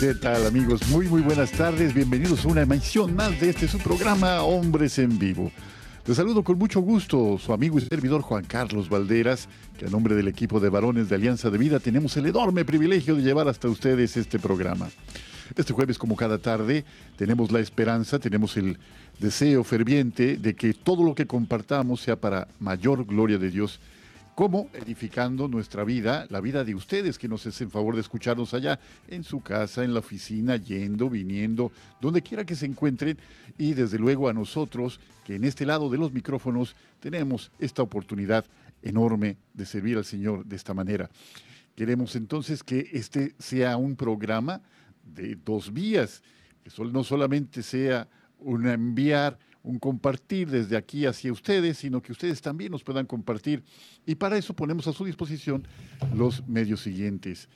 [0.00, 0.88] ¿Qué tal amigos?
[0.88, 5.18] Muy muy buenas tardes, bienvenidos a una emisión más de este su programa Hombres en
[5.18, 5.52] Vivo.
[6.06, 9.46] Les saludo con mucho gusto su amigo y servidor Juan Carlos Valderas,
[9.78, 13.14] que a nombre del equipo de varones de Alianza de Vida tenemos el enorme privilegio
[13.14, 14.88] de llevar hasta ustedes este programa.
[15.54, 16.86] Este jueves, como cada tarde,
[17.18, 18.78] tenemos la esperanza, tenemos el
[19.18, 23.80] deseo ferviente de que todo lo que compartamos sea para mayor gloria de Dios
[24.34, 28.78] cómo edificando nuestra vida, la vida de ustedes que nos hacen favor de escucharnos allá,
[29.08, 33.18] en su casa, en la oficina, yendo, viniendo, donde quiera que se encuentren,
[33.58, 38.44] y desde luego a nosotros, que en este lado de los micrófonos tenemos esta oportunidad
[38.82, 41.10] enorme de servir al Señor de esta manera.
[41.74, 44.60] Queremos entonces que este sea un programa
[45.02, 46.22] de dos vías,
[46.62, 48.08] que no solamente sea
[48.38, 53.62] un enviar un compartir desde aquí hacia ustedes, sino que ustedes también nos puedan compartir.
[54.06, 55.66] Y para eso ponemos a su disposición
[56.14, 57.50] los medios siguientes.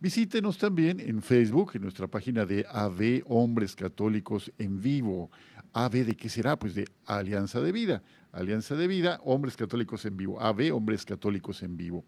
[0.00, 5.30] Visítenos también en Facebook, en nuestra página de AV Hombres Católicos en Vivo.
[5.72, 6.58] AV de qué será?
[6.58, 8.02] Pues de Alianza de Vida.
[8.34, 10.40] Alianza de Vida, Hombres Católicos en Vivo.
[10.40, 12.04] AV Hombres Católicos en Vivo.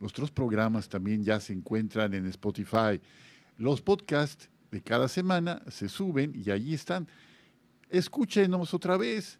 [0.00, 3.00] Nuestros programas también ya se encuentran en Spotify.
[3.58, 7.06] Los podcasts de cada semana se suben y allí están.
[7.88, 9.38] Escúchenos otra vez.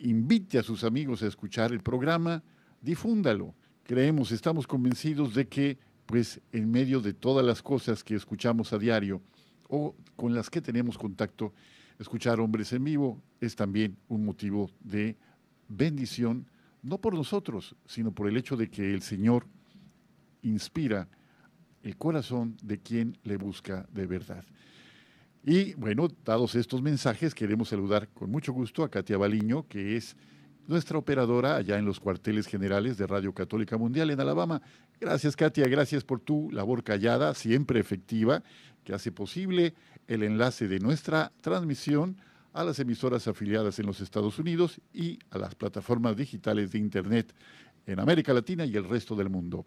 [0.00, 2.42] Invite a sus amigos a escuchar el programa.
[2.80, 3.54] Difúndalo.
[3.84, 8.78] Creemos, estamos convencidos de que pues en medio de todas las cosas que escuchamos a
[8.78, 9.22] diario
[9.68, 11.54] o con las que tenemos contacto,
[12.00, 15.16] escuchar hombres en vivo es también un motivo de
[15.68, 16.46] bendición,
[16.82, 19.46] no por nosotros, sino por el hecho de que el Señor
[20.42, 21.08] inspira
[21.82, 24.44] el corazón de quien le busca de verdad.
[25.44, 30.16] Y bueno, dados estos mensajes, queremos saludar con mucho gusto a Katia Baliño, que es
[30.66, 34.62] nuestra operadora allá en los cuarteles generales de Radio Católica Mundial en Alabama.
[35.00, 38.42] Gracias, Katia, gracias por tu labor callada, siempre efectiva,
[38.84, 39.74] que hace posible
[40.06, 42.16] el enlace de nuestra transmisión
[42.52, 47.34] a las emisoras afiliadas en los Estados Unidos y a las plataformas digitales de Internet
[47.86, 49.66] en América Latina y el resto del mundo.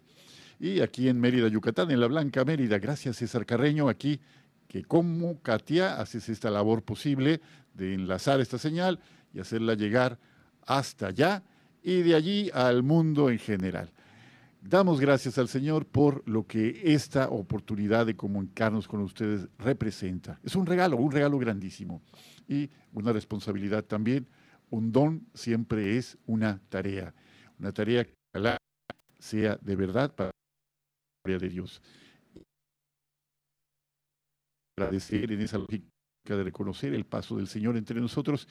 [0.60, 4.20] Y aquí en Mérida, Yucatán, en la Blanca Mérida, gracias César Carreño, aquí
[4.68, 7.40] que como Katia haces esta labor posible
[7.74, 9.00] de enlazar esta señal
[9.32, 10.18] y hacerla llegar
[10.66, 11.42] hasta allá
[11.82, 13.92] y de allí al mundo en general.
[14.60, 20.40] Damos gracias al Señor por lo que esta oportunidad de comunicarnos con ustedes representa.
[20.42, 22.00] Es un regalo, un regalo grandísimo
[22.48, 24.26] y una responsabilidad también.
[24.70, 27.14] Un don siempre es una tarea,
[27.58, 28.12] una tarea que
[29.18, 30.32] sea de verdad para la
[31.24, 31.82] gloria de Dios.
[34.78, 35.86] Agradecer en esa lógica
[36.24, 38.48] de reconocer el paso del Señor entre nosotros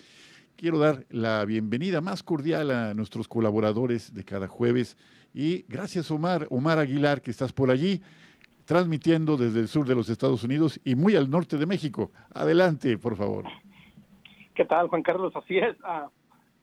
[0.56, 4.98] Quiero dar la bienvenida más cordial a nuestros colaboradores de cada jueves
[5.34, 8.02] y gracias Omar, Omar Aguilar, que estás por allí
[8.66, 12.12] transmitiendo desde el sur de los Estados Unidos y muy al norte de México.
[12.34, 13.46] Adelante, por favor.
[14.54, 15.36] ¿Qué tal, Juan Carlos?
[15.36, 15.76] Así es.
[15.84, 16.10] Ah,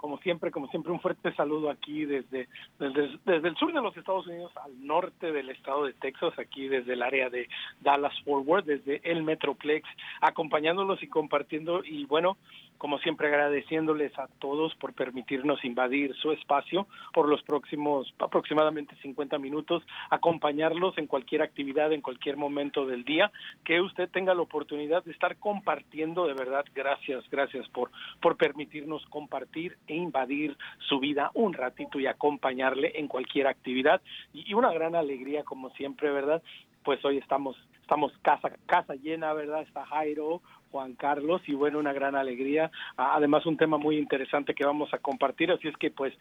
[0.01, 2.49] como siempre, como siempre, un fuerte saludo aquí desde,
[2.79, 6.69] desde, desde, el sur de los Estados Unidos al norte del estado de Texas, aquí
[6.69, 7.49] desde el área de
[7.83, 9.87] Dallas Forward, desde el Metroplex,
[10.23, 11.85] acompañándolos y compartiendo.
[11.85, 12.39] Y bueno,
[12.81, 19.39] como siempre agradeciéndoles a todos por permitirnos invadir su espacio por los próximos aproximadamente 50
[19.39, 23.31] minutos, acompañarlos en cualquier actividad, en cualquier momento del día,
[23.67, 29.05] que usted tenga la oportunidad de estar compartiendo, de verdad, gracias, gracias por, por permitirnos
[29.11, 30.57] compartir e invadir
[30.89, 34.01] su vida un ratito y acompañarle en cualquier actividad.
[34.33, 36.43] Y, una gran alegría, como siempre, ¿verdad?
[36.83, 39.63] Pues hoy estamos estamos casa casa llena, ¿verdad?
[39.63, 42.71] Está Jairo, Juan Carlos y bueno, una gran alegría.
[42.97, 45.51] Además, un tema muy interesante que vamos a compartir.
[45.51, 46.15] Así es que, pues,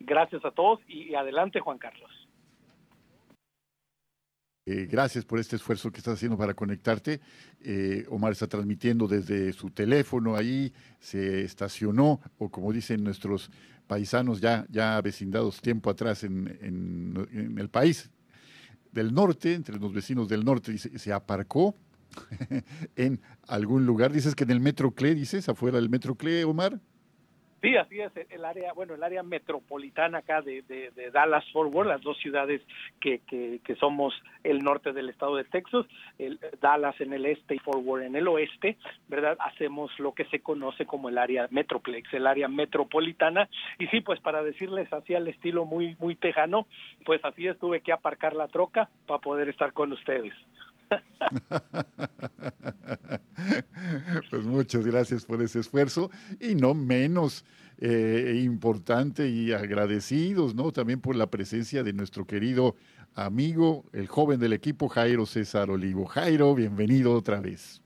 [0.00, 2.10] gracias a todos y adelante, Juan Carlos.
[4.68, 7.20] Eh, gracias por este esfuerzo que estás haciendo para conectarte.
[7.60, 13.48] Eh, Omar está transmitiendo desde su teléfono ahí, se estacionó, o como dicen nuestros
[13.86, 18.10] paisanos ya, ya vecindados tiempo atrás en, en, el país
[18.90, 21.76] del norte, entre los vecinos del norte, se aparcó
[22.96, 24.12] en algún lugar.
[24.12, 26.80] Dices que en el Metro Cle, dices, afuera del Metro Cle, Omar.
[27.62, 31.88] Sí, así es, el área, bueno, el área metropolitana acá de, de, Dallas Fort Worth,
[31.88, 32.60] las dos ciudades
[33.00, 34.14] que, que, que, somos
[34.44, 35.86] el norte del estado de Texas,
[36.18, 38.76] el, Dallas en el este y Fort Worth en el oeste,
[39.08, 39.36] ¿verdad?
[39.40, 43.48] Hacemos lo que se conoce como el área metroplex, el área metropolitana,
[43.78, 46.68] y sí, pues para decirles así al estilo muy, muy tejano,
[47.04, 50.34] pues así es, tuve que aparcar la troca para poder estar con ustedes.
[54.30, 56.10] pues muchas gracias por ese esfuerzo
[56.40, 57.44] y no menos
[57.78, 60.72] eh, importante y agradecidos, ¿no?
[60.72, 62.76] También por la presencia de nuestro querido
[63.14, 66.06] amigo, el joven del equipo Jairo César Olivo.
[66.06, 67.82] Jairo, bienvenido otra vez.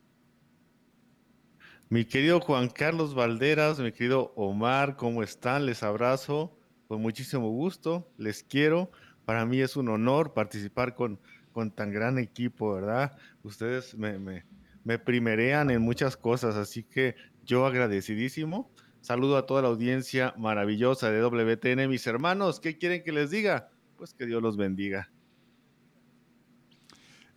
[1.88, 5.67] Mi querido Juan Carlos Valderas, mi querido Omar, ¿cómo están?
[5.67, 6.56] Les abrazo
[6.87, 8.93] con muchísimo gusto, les quiero.
[9.25, 11.19] Para mí es un honor participar con
[11.52, 13.17] con tan gran equipo, ¿verdad?
[13.43, 17.14] Ustedes me, me, primerean en muchas cosas, así que
[17.44, 18.70] yo agradecidísimo.
[19.00, 22.61] Saludo a toda la audiencia maravillosa de WTN, mis hermanos.
[22.61, 23.70] ¿Qué quieren que les diga?
[23.97, 25.11] Pues que Dios los bendiga.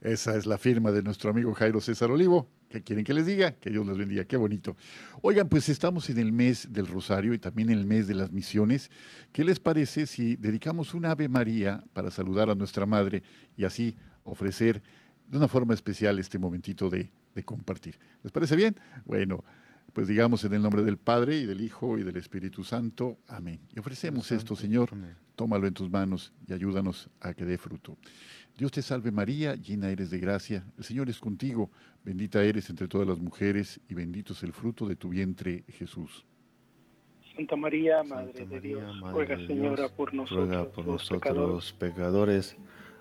[0.02, 2.50] Esa es la firma de nuestro amigo Jairo César Olivo.
[2.74, 3.52] ¿Qué quieren que les diga?
[3.52, 4.26] Que Dios les bendiga.
[4.26, 4.76] Qué bonito.
[5.22, 8.32] Oigan, pues estamos en el mes del Rosario y también en el mes de las
[8.32, 8.90] misiones.
[9.32, 13.22] ¿Qué les parece si dedicamos una Ave María para saludar a nuestra Madre
[13.56, 14.82] y así ofrecer
[15.28, 17.12] de una forma especial este momentito de,
[17.46, 18.00] compartir?
[18.24, 18.76] ¿Les parece bien?
[19.06, 19.44] Bueno,
[19.94, 23.20] pues digamos en el nombre del Padre y del Hijo y del Espíritu Santo.
[23.28, 23.60] Amén.
[23.74, 24.90] Y ofrecemos esto, Señor.
[25.36, 27.98] Tómalo en tus manos y ayúdanos a que dé fruto.
[28.58, 31.72] Dios te salve María, llena eres de gracia, el Señor es contigo,
[32.04, 36.24] bendita eres entre todas las mujeres y bendito es el fruto de tu vientre Jesús.
[37.36, 42.56] Santa María, Madre de Dios, ruega Señora por nosotros, ruega por nosotros pecadores,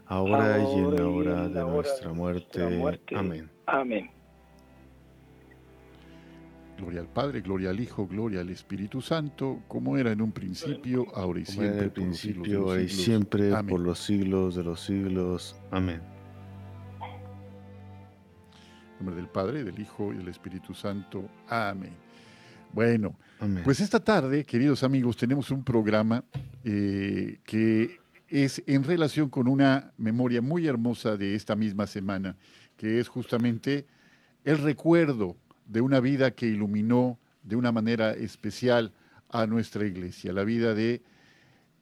[0.07, 2.63] ahora, y en la hora de, nuestra muerte.
[3.15, 3.51] Amén.
[3.67, 4.22] Amén.
[6.83, 11.07] Gloria al Padre, gloria al Hijo, gloria al Espíritu Santo, como era en un principio,
[11.15, 13.05] ahora y siempre, por los siglos de los siglos.
[13.05, 15.57] siempre por los siglos de los siglos.
[15.71, 16.01] Amén.
[18.91, 21.31] En nombre del Padre, del Hijo y del Espíritu Santo.
[21.47, 21.93] Amén.
[22.73, 23.15] Bueno,
[23.63, 26.25] pues esta tarde, queridos amigos, tenemos un programa
[26.65, 32.37] eh, que es en relación con una memoria muy hermosa de esta misma semana,
[32.77, 33.87] que es justamente
[34.43, 35.37] el recuerdo
[35.73, 38.93] de una vida que iluminó de una manera especial
[39.31, 41.03] a nuestra iglesia, la vida de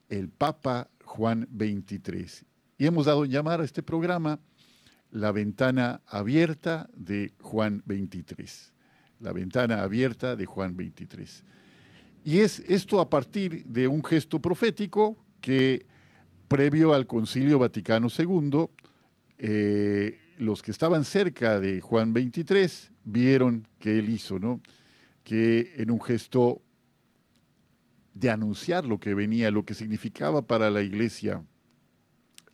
[0.07, 2.47] el Papa Juan XXIII.
[2.77, 4.39] Y hemos dado llamar a este programa
[5.11, 8.71] la ventana abierta de Juan XXIII.
[9.19, 11.27] La ventana abierta de Juan XXIII.
[12.23, 15.85] Y es esto a partir de un gesto profético que
[16.47, 18.67] previo al Concilio Vaticano II,
[19.37, 24.61] eh, los que estaban cerca de Juan XXIII vieron que él hizo, ¿no?
[25.23, 26.61] Que en un gesto
[28.13, 31.43] de anunciar lo que venía, lo que significaba para la iglesia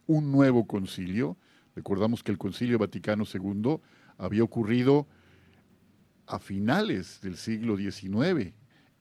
[0.06, 1.38] un nuevo concilio.
[1.76, 3.78] Recordamos que el concilio Vaticano II
[4.18, 5.08] había ocurrido
[6.26, 8.54] a finales del siglo XIX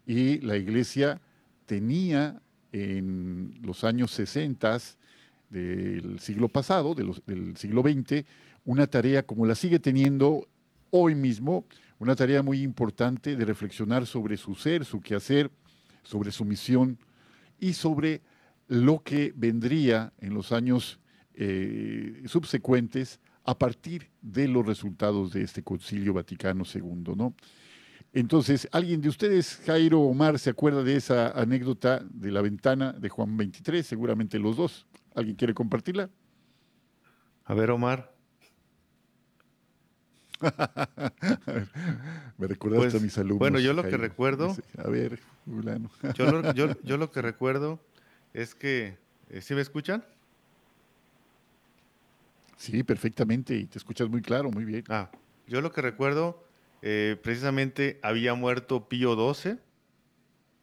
[0.07, 1.21] y la iglesia
[1.67, 2.41] tenía
[2.73, 4.79] en los años 60
[5.50, 8.25] del siglo pasado, del siglo XX,
[8.65, 10.49] una tarea como la sigue teniendo
[10.90, 11.66] hoy mismo
[11.99, 15.50] una tarea muy importante de reflexionar sobre su ser, su quehacer,
[16.02, 16.99] sobre su misión
[17.59, 18.23] y sobre
[18.69, 21.00] lo que vendría en los años
[21.35, 27.35] eh, subsecuentes a partir de los resultados de este Concilio Vaticano II, ¿no?
[28.12, 33.11] Entonces, ¿alguien de ustedes, Jairo Omar, se acuerda de esa anécdota de la ventana de
[33.11, 33.87] Juan 23?
[33.87, 34.87] Seguramente los dos.
[35.14, 36.09] ¿Alguien quiere compartirla?
[37.45, 38.15] A ver, Omar.
[42.38, 43.38] Me recuerdas Pues, a mis alumnos.
[43.38, 45.90] bueno, yo lo que recuerdo- A ver, fulano.
[46.14, 47.81] Yo lo, yo- yo lo que recuerdo
[48.35, 48.99] es que,
[49.31, 50.05] eh, ¿sí me escuchan?
[52.57, 54.85] Sí, perfectamente, y te escuchas muy claro, muy bien.
[54.88, 55.11] Ah,
[55.47, 56.43] yo lo que recuerdo,
[56.83, 59.59] eh, precisamente había muerto Pío XII.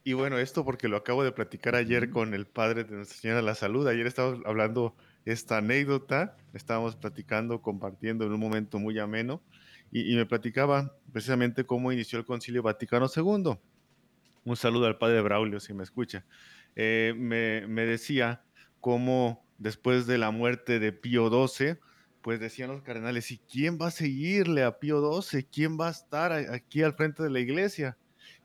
[0.05, 3.37] Y bueno, esto porque lo acabo de platicar ayer con el padre de Nuestra Señora
[3.39, 3.87] de la Salud.
[3.87, 9.41] Ayer estábamos hablando esta anécdota, estábamos platicando, compartiendo en un momento muy ameno.
[9.95, 13.59] Y, me platicaba precisamente cómo inició el Concilio Vaticano II.
[14.43, 16.25] Un saludo al padre Braulio, si me escucha.
[16.75, 18.43] Eh, me, decía
[18.81, 21.77] cómo después de la muerte de Pío XII,
[22.23, 25.43] pues decían los cardenales, ¿y quién va a seguirle a Pío XII?
[25.43, 27.95] ¿Quién va a estar aquí al frente de la iglesia?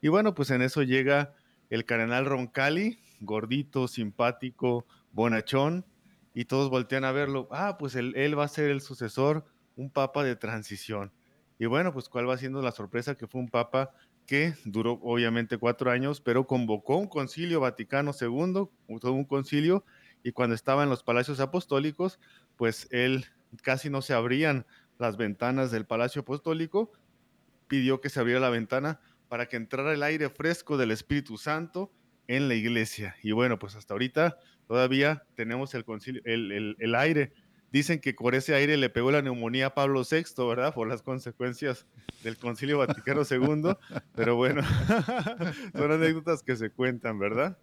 [0.03, 1.35] Y bueno, pues en eso llega
[1.71, 5.87] el cardenal Roncalli, gordito, simpático, bonachón,
[6.35, 7.49] y todos voltean a verlo.
[7.51, 11.11] Ah, pues él va a ser el sucesor, un papa de transición.
[11.59, 13.91] Y bueno, pues cuál va siendo la sorpresa que fue un papa
[14.27, 19.85] que duró obviamente cuatro años, pero convocó un concilio Vaticano II, un concilio,
[20.23, 22.21] y cuando estaba en los palacios apostólicos,
[22.57, 23.25] pues él
[23.63, 24.67] casi no se abrían
[24.99, 26.93] las ventanas del palacio apostólico,
[27.67, 31.93] pidió que se abriera la ventana para que entrara el aire fresco del Espíritu Santo
[32.27, 33.17] en la iglesia.
[33.23, 37.33] Y bueno, pues hasta ahorita todavía tenemos el, concilio, el, el- el aire.
[37.71, 40.73] Dicen que por ese aire le pegó la neumonía a Pablo VI, ¿verdad?
[40.73, 41.87] Por las consecuencias
[42.23, 43.75] del Concilio Vaticano II.
[44.15, 44.63] Pero bueno,
[45.75, 47.59] son anécdotas que se cuentan, ¿verdad?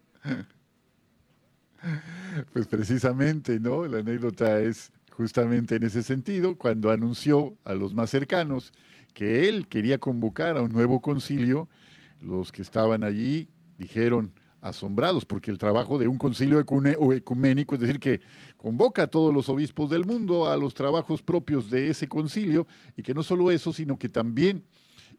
[2.53, 3.85] Pues precisamente, ¿no?
[3.88, 8.74] La anécdota es justamente en ese sentido, cuando anunció a los más cercanos
[9.13, 11.69] que él quería convocar a un nuevo concilio,
[12.21, 18.00] los que estaban allí dijeron asombrados, porque el trabajo de un concilio ecuménico, es decir,
[18.00, 18.19] que
[18.65, 22.65] convoca a todos los obispos del mundo a los trabajos propios de ese concilio,
[22.98, 24.63] y que no solo eso, sino que también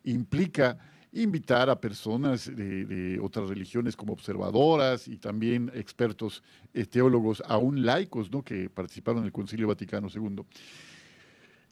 [0.03, 0.77] implica
[1.13, 6.43] invitar a personas de, otras religiones como observadoras y también expertos
[6.75, 8.43] eh, teólogos, aún laicos, ¿no?
[8.43, 10.43] que participaron en el Concilio Vaticano II.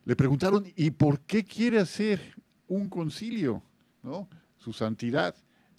[0.05, 2.21] Le preguntaron, ¿y por qué quiere hacer
[2.69, 3.65] un concilio?
[4.05, 4.29] ¿no?
[4.59, 5.35] Su santidad.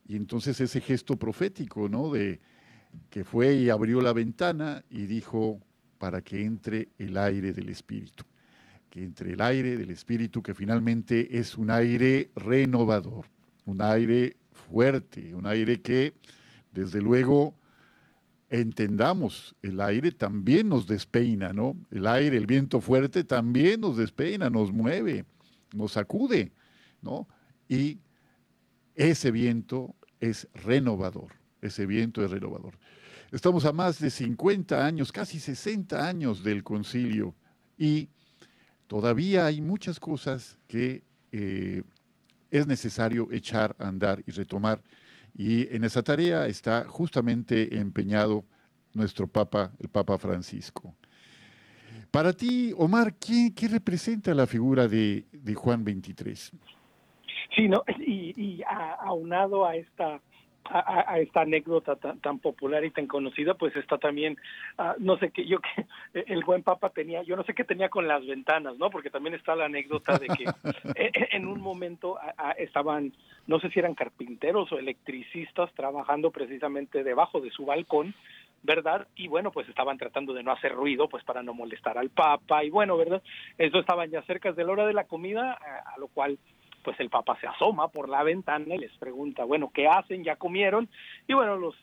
[0.06, 2.12] Y entonces ese gesto profético, ¿no?
[2.12, 2.42] De
[3.10, 5.62] que fue y abrió la ventana y dijo,
[5.98, 8.24] para que entre el aire del Espíritu.
[8.90, 13.26] Que entre el aire del Espíritu, que finalmente es un aire renovador,
[13.66, 16.14] un aire fuerte, un aire que,
[16.72, 17.56] desde luego,
[18.50, 21.76] entendamos, el aire también nos despeina, ¿no?
[21.92, 25.26] El aire, el viento fuerte también nos despeina, nos mueve,
[25.74, 26.52] nos sacude,
[27.02, 27.28] ¿no?
[27.68, 28.00] Y
[28.96, 32.78] ese viento es renovador, ese viento es renovador.
[33.32, 37.34] Estamos a más de 50 años, casi 60 años del concilio
[37.78, 38.10] y
[38.88, 41.84] todavía hay muchas cosas que eh,
[42.52, 44.82] es necesario echar andar y retomar.
[45.34, 48.46] Y en esa tarea está justamente empeñado
[48.94, 50.96] nuestro Papa, el Papa Francisco.
[52.12, 56.52] Para ti, Omar, ¿qué, qué representa la figura de, Juan 23?
[57.56, 57.84] Sí, ¿no?
[58.00, 58.62] Y, y
[59.02, 60.22] aunado a esta
[60.70, 64.38] a, a- esta anécdota tan, tan popular y tan conocida, pues está también,
[64.78, 65.86] ah, no sé qué, yo que
[66.34, 68.90] el buen Papa tenía, yo no sé qué tenía con las ventanas, ¿no?
[68.90, 70.44] Porque también está la anécdota de que
[70.96, 72.18] eh, en un momento
[72.58, 73.14] estaban,
[73.48, 78.14] no sé si eran carpinteros o electricistas trabajando precisamente debajo de su balcón,
[78.64, 79.08] ¿verdad?
[79.16, 82.64] Y bueno, pues estaban tratando de no hacer ruido, pues para no molestar al Papa,
[82.64, 83.22] y bueno, ¿verdad?
[83.58, 86.40] Eso estaban ya cerca de la hora de la comida, a, a lo cual
[86.86, 90.24] pues el Papa se asoma por la ventana y les pregunta, bueno, ¿qué hacen?
[90.24, 90.88] ¿Ya comieron?
[91.28, 91.76] Y bueno, los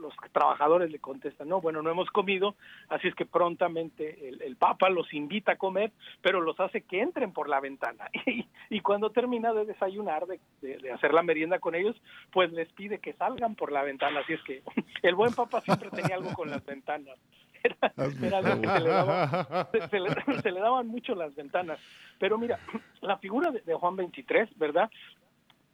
[0.00, 2.56] los trabajadores le contestan, no, bueno, no hemos comido,
[2.88, 7.00] así es que prontamente el, el Papa los invita a comer, pero los hace que
[7.00, 8.08] entren por la ventana.
[8.26, 11.96] Y, y cuando termina de desayunar, de, de- de hacer la merienda con ellos,
[12.32, 14.20] pues les pide que salgan por la ventana.
[14.20, 14.62] Así es que
[15.02, 17.16] el buen Papa siempre tenía algo con las ventanas.
[17.62, 21.78] Era, era algo que se le, daba, se, le, se le daban mucho las ventanas.
[22.18, 22.58] Pero mira,
[23.00, 24.90] la figura de, de Juan 23, ¿verdad?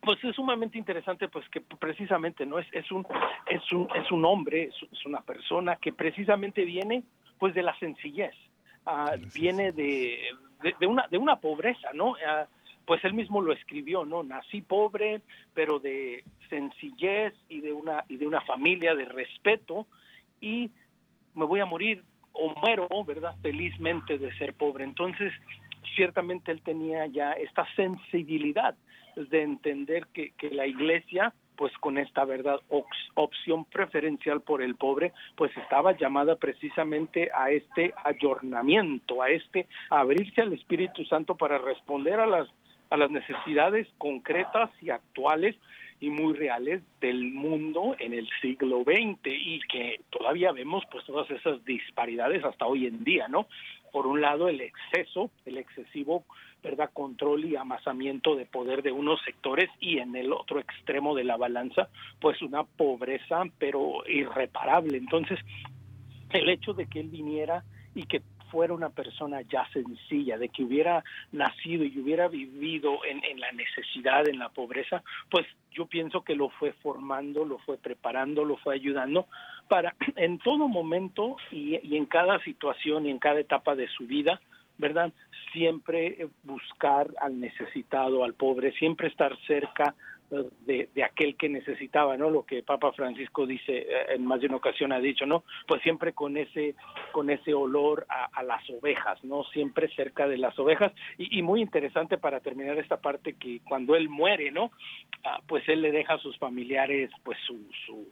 [0.00, 3.06] Pues es sumamente interesante, pues que precisamente no es es un
[3.48, 7.04] es un es un hombre, es, es una persona que precisamente viene
[7.38, 8.34] pues de la sencillez,
[8.84, 10.18] ah, viene de,
[10.60, 12.16] de, de una de una pobreza, ¿no?
[12.26, 12.48] Ah,
[12.84, 14.22] pues él mismo lo escribió, ¿no?
[14.22, 15.22] Nací pobre,
[15.54, 19.86] pero de sencillez y de una y de una familia de respeto
[20.40, 20.70] y
[21.34, 23.34] me voy a morir o muero, ¿verdad?
[23.42, 24.84] Felizmente de ser pobre.
[24.84, 25.32] Entonces,
[25.94, 28.74] ciertamente él tenía ya esta sensibilidad
[29.16, 32.60] de entender que, que la iglesia, pues con esta verdad,
[33.14, 40.40] opción preferencial por el pobre, pues estaba llamada precisamente a este ayornamiento, a este abrirse
[40.40, 42.48] al Espíritu Santo para responder a las
[42.92, 45.56] a las necesidades concretas y actuales
[46.02, 51.30] y muy reales del mundo en el siglo XX y que todavía vemos pues todas
[51.30, 53.46] esas disparidades hasta hoy en día, ¿no?
[53.92, 56.24] Por un lado el exceso, el excesivo,
[56.60, 56.90] ¿verdad?
[56.92, 61.36] control y amasamiento de poder de unos sectores y en el otro extremo de la
[61.36, 61.88] balanza
[62.20, 64.98] pues una pobreza pero irreparable.
[64.98, 65.38] Entonces,
[66.30, 67.62] el hecho de que él viniera
[67.94, 73.40] y que fuera una persona ya sencilla, de que hubiera nacido y hubiera vivido en,
[73.40, 78.44] la necesidad, en la pobreza, pues yo pienso que lo fue formando, lo fue preparando,
[78.44, 79.26] lo fue ayudando
[79.68, 84.38] para en todo momento y en cada situación y en cada etapa de su vida,
[84.76, 85.12] ¿verdad?
[85.52, 89.94] Siempre buscar al necesitado, al pobre, siempre estar cerca
[90.66, 92.30] de, aquel que necesitaba, ¿no?
[92.30, 95.44] Lo que Papa Francisco dice eh, en más de una ocasión ha dicho, ¿no?
[95.66, 96.74] Pues siempre con ese
[97.12, 99.44] con ese olor a, a las ovejas, ¿no?
[99.44, 103.94] Siempre cerca de las ovejas y, y, muy interesante para terminar esta parte que cuando
[103.94, 104.70] él muere, ¿no?
[105.24, 108.06] Ah, pues él le deja a sus familiares, pues su su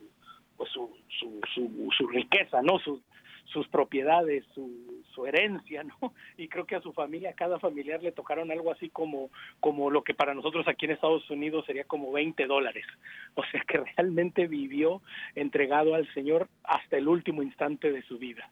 [0.57, 2.79] pues su su, su, su riqueza, ¿no?
[2.81, 3.03] Su,
[3.53, 6.15] sus propiedades, su, su, herencia, ¿no?
[6.37, 9.31] Y creo que a su familia, a cada familiar le tocaron algo así como,
[9.61, 12.87] como lo que para nosotros aquí en Estados Unidos sería como 20 dólares.
[13.35, 15.03] O sea que realmente vivió
[15.35, 18.51] entregado al Señor hasta el último instante de su vida.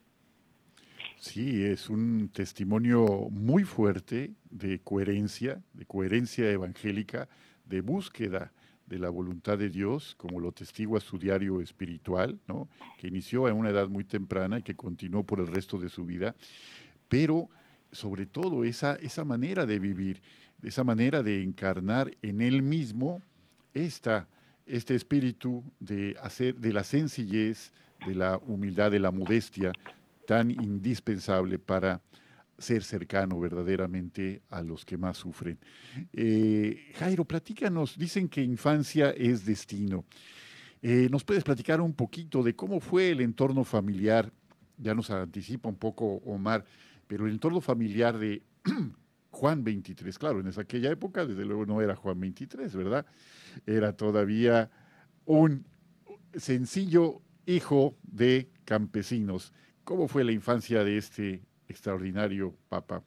[1.17, 7.27] Sí, es un testimonio muy fuerte de coherencia, de coherencia evangélica,
[7.65, 8.53] de búsqueda
[8.89, 12.67] de la voluntad de Dios, como lo testigua su diario espiritual, ¿no?
[12.97, 16.05] que inició a una edad muy temprana y que continuó por el resto de su
[16.05, 16.35] vida,
[17.07, 17.49] pero
[17.91, 20.21] sobre todo esa, esa manera de vivir,
[20.63, 23.21] esa manera de encarnar en él mismo
[23.73, 24.27] esta,
[24.65, 27.71] este espíritu de, hacer, de la sencillez,
[28.07, 29.71] de la humildad, de la modestia,
[30.25, 32.01] tan indispensable para
[32.59, 35.57] ser cercano verdaderamente a los que más sufren.
[36.13, 40.05] Eh, Jairo, platícanos, dicen que infancia es destino.
[40.81, 44.31] Eh, ¿Nos puedes platicar un poquito de cómo fue el entorno familiar?
[44.77, 46.63] Ya nos anticipa un poco Omar,
[47.07, 48.43] pero el entorno familiar de
[49.31, 53.05] Juan 23, claro, en esa, aquella época desde luego no era Juan 23, ¿verdad?
[53.65, 54.69] Era todavía
[55.25, 55.65] un
[56.33, 59.53] sencillo hijo de campesinos.
[59.83, 63.03] ¿Cómo fue la infancia de este extraordinario Papa.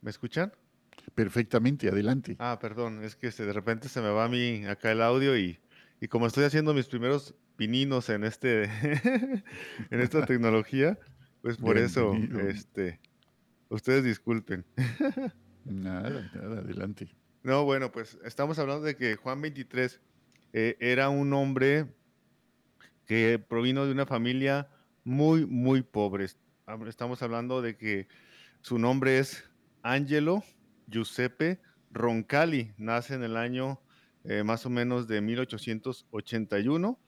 [0.00, 0.52] ¿Me escuchan?
[1.14, 2.36] Perfectamente, adelante.
[2.38, 5.60] Ah, perdón, es que de repente se me va a mí acá el audio y,
[6.00, 8.64] y como estoy haciendo mis primeros pininos en este
[9.90, 10.98] en esta tecnología,
[11.42, 12.14] pues por eso
[12.48, 13.00] este
[13.68, 14.64] ustedes disculpen.
[15.64, 17.14] nada, nada, adelante.
[17.42, 20.00] No, bueno, pues estamos hablando de que Juan 23
[20.52, 21.86] eh, era un hombre
[23.06, 24.68] que provino de una familia
[25.04, 26.38] muy, muy pobres.
[26.86, 28.08] Estamos hablando de que
[28.60, 29.44] su nombre es
[29.82, 30.44] Angelo
[30.86, 31.60] Giuseppe
[31.90, 32.72] Roncalli.
[32.78, 33.80] Nace en el año
[34.24, 36.98] eh, más o menos de 1881.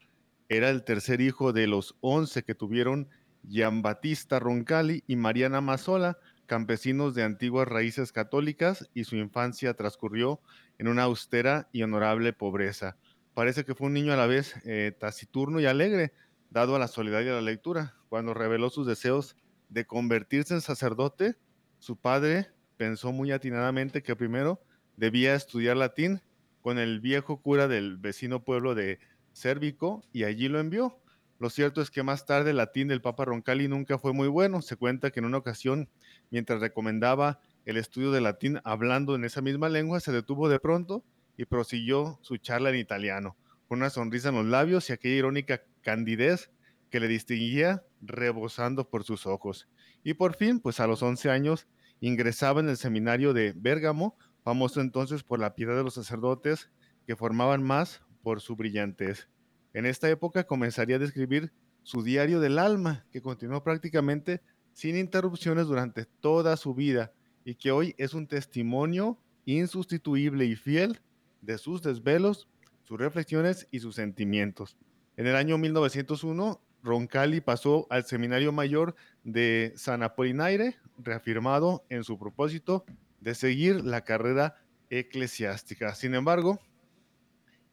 [0.49, 3.09] Era el tercer hijo de los once que tuvieron
[3.49, 10.41] Giambattista Roncalli y Mariana Mazzola, campesinos de antiguas raíces católicas, y su infancia transcurrió
[10.79, 12.97] en una austera y honorable pobreza.
[13.35, 16.13] Parece que fue un niño a la vez eh, taciturno y alegre,
[16.55, 17.97] dado a la soledad y a la lectura.
[18.09, 19.37] Cuando reveló sus deseos
[19.69, 21.37] de convertirse en sacerdote,
[21.81, 24.63] su padre pensó muy atinadamente que primero
[24.97, 26.23] debía estudiar latín
[26.63, 29.01] con el viejo cura del vecino pueblo de
[29.33, 31.01] Cérvico y allí lo envió.
[31.41, 34.63] Lo cierto es que más tarde el latín del Papa Roncalli nunca fue muy bueno.
[34.63, 35.89] Se cuenta que en una ocasión,
[36.31, 41.05] mientras recomendaba el estudio de latín hablando en esa misma lengua, se detuvo de pronto
[41.37, 43.37] y prosiguió su charla en italiano,
[43.67, 46.51] con una sonrisa en los labios y aquella irónica candidez
[46.91, 49.69] que le distinguía rebosando por sus ojos.
[50.03, 51.69] Y por fin, pues a los 11 años,
[52.01, 56.71] ingresaba en el seminario de Bérgamo, famoso entonces por la piedad de los sacerdotes,
[57.07, 59.29] que formaban más por su brillantez.
[59.73, 64.43] En esta época comenzaría a escribir su diario del alma, que continuó prácticamente
[64.73, 67.13] sin interrupciones durante toda su vida
[67.45, 71.01] y que hoy es un testimonio insustituible y fiel
[71.43, 72.49] de sus desvelos,
[72.83, 74.77] sus reflexiones y sus sentimientos.
[75.17, 82.19] En el año 1901, Roncalli pasó al Seminario Mayor de San Apolinaire, reafirmado en su
[82.19, 82.85] propósito
[83.21, 84.57] de seguir la carrera
[84.91, 85.95] eclesiástica.
[85.95, 86.59] Sin embargo,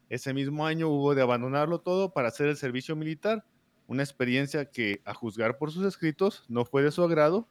[0.08, 3.44] ese mismo año hubo de abandonarlo todo para hacer el servicio militar,
[3.86, 7.48] una experiencia que, a juzgar por sus escritos, no fue de su agrado,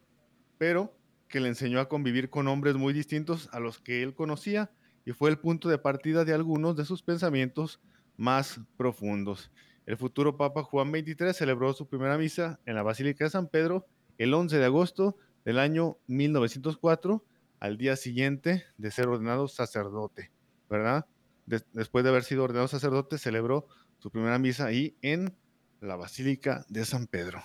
[0.56, 0.96] pero
[1.28, 4.70] que le enseñó a convivir con hombres muy distintos a los que él conocía
[5.04, 7.80] y fue el punto de partida de algunos de sus pensamientos
[8.16, 9.50] más profundos.
[9.92, 13.86] El futuro Papa Juan XXIII celebró su primera misa en la Basílica de San Pedro
[14.16, 17.22] el 11 de agosto del año 1904
[17.60, 20.30] al día siguiente de ser ordenado sacerdote,
[20.70, 21.04] ¿verdad?
[21.44, 23.66] después de haber sido ordenado sacerdote, celebró
[23.98, 25.36] su primera misa ahí en
[25.82, 27.42] la Basílica de San Pedro.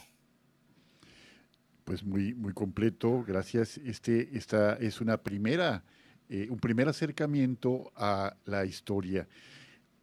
[1.84, 3.78] Pues muy, muy completo, gracias.
[3.78, 5.84] Este, esta es una primera,
[6.30, 9.28] eh, un primer acercamiento a la historia.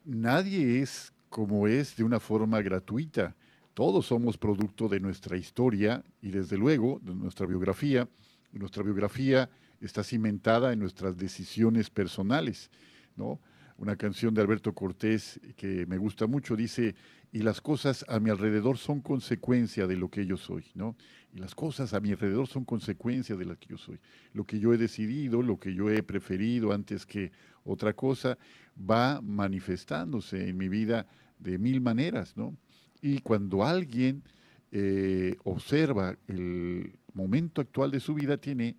[0.03, 3.35] Nadie es como es de una forma gratuita.
[3.73, 8.07] Todos somos producto de nuestra historia y desde luego de nuestra biografía.
[8.51, 9.49] Nuestra biografía
[9.81, 12.71] está cimentada en nuestras decisiones personales,
[13.17, 13.39] ¿no?
[13.77, 16.95] Una canción de Alberto Cortés que me gusta mucho dice,
[17.33, 20.95] y las cosas a mi alrededor son consecuencia de lo que yo soy, ¿no?
[21.33, 23.99] Y las cosas a mi alrededor son consecuencia de lo que yo soy.
[24.31, 27.33] Lo que yo he decidido, lo que yo he preferido antes que
[27.65, 28.37] otra cosa,
[28.79, 31.05] va manifestándose en mi vida
[31.39, 32.55] de mil maneras, ¿no?
[33.01, 34.23] Y cuando alguien
[34.71, 38.77] eh, observa el momento actual de su vida, tiene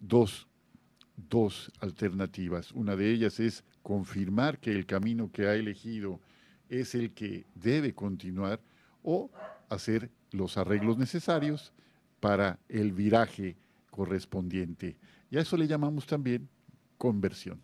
[0.00, 0.48] dos,
[1.16, 2.72] dos alternativas.
[2.72, 6.18] Una de ellas es confirmar que el camino que ha elegido
[6.70, 8.58] es el que debe continuar
[9.02, 9.30] o
[9.68, 11.70] hacer los arreglos necesarios
[12.18, 13.56] para el viraje
[13.90, 14.96] correspondiente.
[15.30, 16.48] Y a eso le llamamos también
[16.96, 17.60] conversión.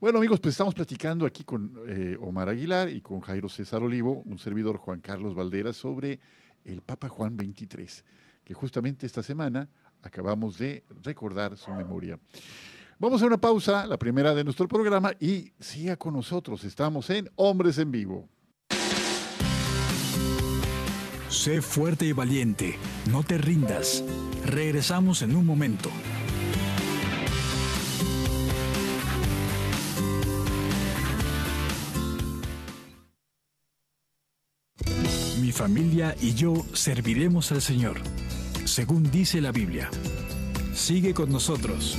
[0.00, 4.22] Bueno amigos, pues estamos platicando aquí con eh, Omar Aguilar y con Jairo César Olivo,
[4.26, 6.20] un servidor Juan Carlos Valdera, sobre
[6.64, 8.04] el Papa Juan XXIII,
[8.44, 9.68] que justamente esta semana
[10.00, 12.20] acabamos de recordar su memoria.
[12.98, 16.64] Vamos a una pausa, la primera de nuestro programa, y siga con nosotros.
[16.64, 18.28] Estamos en Hombres en Vivo.
[21.28, 22.78] Sé fuerte y valiente,
[23.10, 24.04] no te rindas.
[24.46, 25.90] Regresamos en un momento.
[35.40, 37.96] Mi familia y yo serviremos al Señor,
[38.64, 39.90] según dice la Biblia.
[40.72, 41.98] Sigue con nosotros.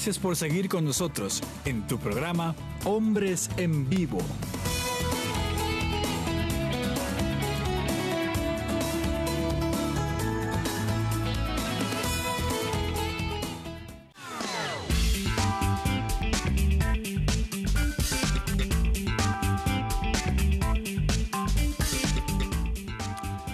[0.00, 4.18] Gracias por seguir con nosotros en tu programa Hombres en Vivo.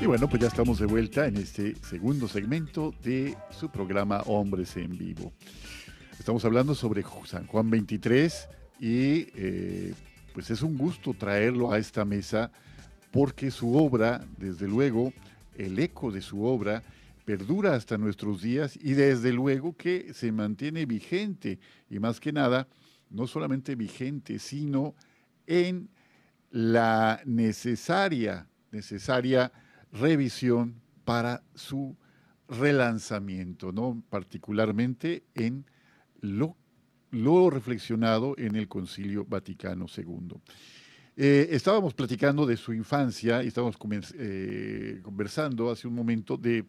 [0.00, 4.76] Y bueno, pues ya estamos de vuelta en este segundo segmento de su programa Hombres
[4.76, 5.32] en Vivo.
[6.26, 8.48] Estamos hablando sobre San Juan 23
[8.80, 9.94] y eh,
[10.34, 12.50] pues es un gusto traerlo a esta mesa
[13.12, 15.12] porque su obra, desde luego,
[15.56, 16.82] el eco de su obra
[17.24, 22.66] perdura hasta nuestros días y desde luego que se mantiene vigente y más que nada,
[23.08, 24.96] no solamente vigente, sino
[25.46, 25.88] en
[26.50, 29.52] la necesaria, necesaria
[29.92, 31.96] revisión para su
[32.48, 34.02] relanzamiento, ¿no?
[34.10, 35.64] particularmente en
[36.26, 40.36] lo, reflexionado en el Concilio Vaticano II.
[41.16, 43.76] Eh, estábamos platicando de su infancia y estábamos
[44.18, 46.66] eh, conversando hace un momento de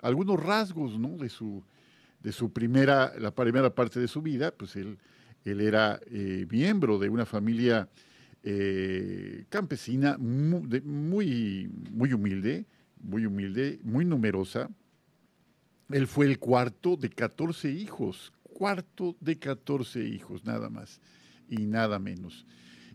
[0.00, 4.52] algunos rasgos de, su, primera, la primera parte de su vida.
[4.52, 4.98] Pues él,
[5.44, 7.88] él era eh, miembro de una familia
[9.50, 12.64] campesina muy, muy, muy humilde,
[13.02, 14.70] muy humilde, muy numerosa.
[15.90, 21.00] Él fue el cuarto de 14 hijos, cuarto de 14 hijos, nada más
[21.48, 22.44] y nada menos.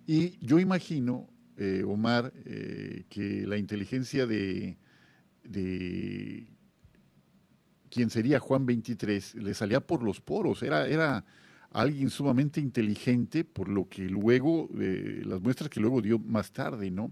[0.06, 4.78] Y yo imagino, eh, Omar, eh, que la inteligencia de,
[5.44, 6.46] de
[7.90, 11.26] quien sería Juan 23 le salía por los poros, era, era
[11.72, 16.92] alguien sumamente inteligente, por lo que luego, eh, las muestras que luego dio más tarde,
[16.92, 17.12] ¿no?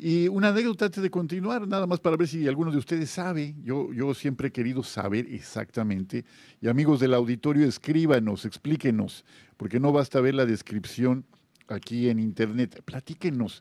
[0.00, 3.56] Y una anécdota antes de continuar, nada más para ver si alguno de ustedes sabe.
[3.64, 6.24] Yo, yo siempre he querido saber exactamente.
[6.60, 9.24] Y amigos del auditorio, escríbanos, explíquenos,
[9.56, 11.24] porque no basta ver la descripción
[11.66, 12.80] aquí en internet.
[12.84, 13.60] Platíquenos.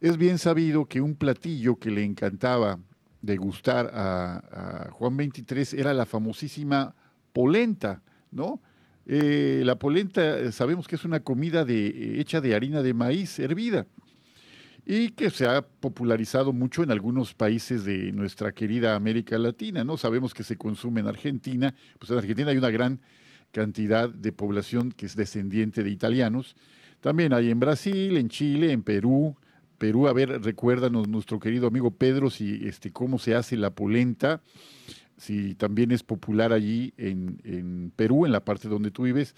[0.00, 2.80] Es bien sabido que un platillo que le encantaba
[3.22, 6.96] degustar a, a Juan 23 era la famosísima
[7.32, 8.02] polenta,
[8.32, 8.60] ¿no?
[9.06, 13.38] Eh, la polenta eh, sabemos que es una comida de, hecha de harina de maíz
[13.38, 13.86] hervida
[14.92, 19.96] y que se ha popularizado mucho en algunos países de nuestra querida América Latina, ¿no?
[19.96, 23.00] Sabemos que se consume en Argentina, pues en Argentina hay una gran
[23.52, 26.56] cantidad de población que es descendiente de italianos.
[27.00, 29.36] También hay en Brasil, en Chile, en Perú.
[29.78, 34.42] Perú, a ver, recuérdanos nuestro querido amigo Pedro si este cómo se hace la polenta,
[35.16, 39.36] si también es popular allí en, Perú, en la parte donde tú vives,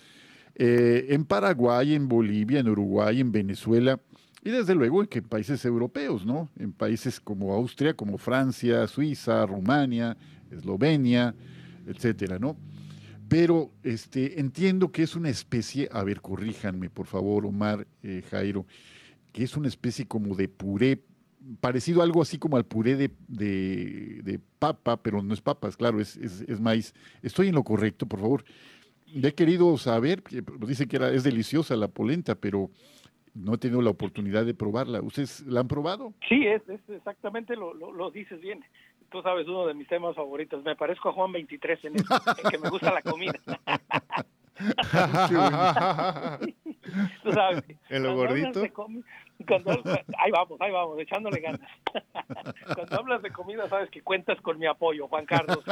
[0.54, 4.00] eh, en Paraguay, en Bolivia, en Uruguay, en Venezuela
[4.44, 6.50] y desde luego que en países europeos, ¿no?
[6.58, 10.16] En países como Austria, como Francia, Suiza, Rumania,
[10.50, 11.34] Eslovenia,
[11.86, 12.56] etcétera, ¿no?
[13.28, 18.66] Pero este, entiendo que es una especie, a ver, corríjanme, por favor, Omar, eh, Jairo,
[19.32, 21.00] que es una especie como de puré,
[21.60, 26.16] parecido algo así como al puré de, de, papa, pero no es papas, claro, es,
[26.16, 26.94] es, maíz.
[27.22, 28.44] ¿Estoy en lo correcto, por favor?
[29.14, 30.22] he querido saber,
[30.66, 32.70] dice que era, es deliciosa la polenta, pero
[33.34, 35.00] no he tenido la oportunidad de probarla.
[35.00, 36.12] ¿Ustedes la han probado?
[36.28, 38.64] Sí, es, exactamente lo, lo, dices bien.
[39.10, 40.62] Tú sabes, uno de mis temas favoritos.
[40.64, 43.38] Me parezco a Juan 23 en, en que me gusta la comida.
[47.22, 47.64] ¿Tú sabes?
[47.88, 48.60] ¿En lo gordito?
[48.62, 51.60] ahí vamos, ahí vamos, echándole ganas.
[52.74, 55.62] Cuando hablas de comida, sabes que cuentas con mi apoyo, Juan Carlos.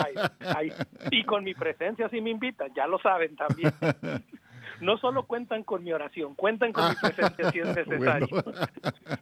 [0.57, 0.73] Ahí,
[1.11, 3.73] y con mi presencia si me invitan, ya lo saben también
[4.81, 8.29] no solo cuentan con mi oración, cuentan con mi presencia si es necesario.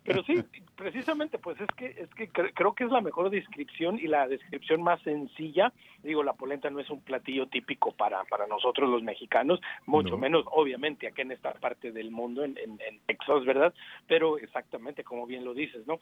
[0.04, 0.42] Pero sí,
[0.76, 4.82] precisamente, pues es que es que creo que es la mejor descripción y la descripción
[4.82, 5.72] más sencilla.
[6.02, 10.44] Digo, la polenta no es un platillo típico para para nosotros los mexicanos, mucho menos,
[10.52, 13.74] obviamente, aquí en esta parte del mundo, en, en, en Texas, ¿verdad?
[14.06, 15.98] Pero exactamente, como bien lo dices, ¿no?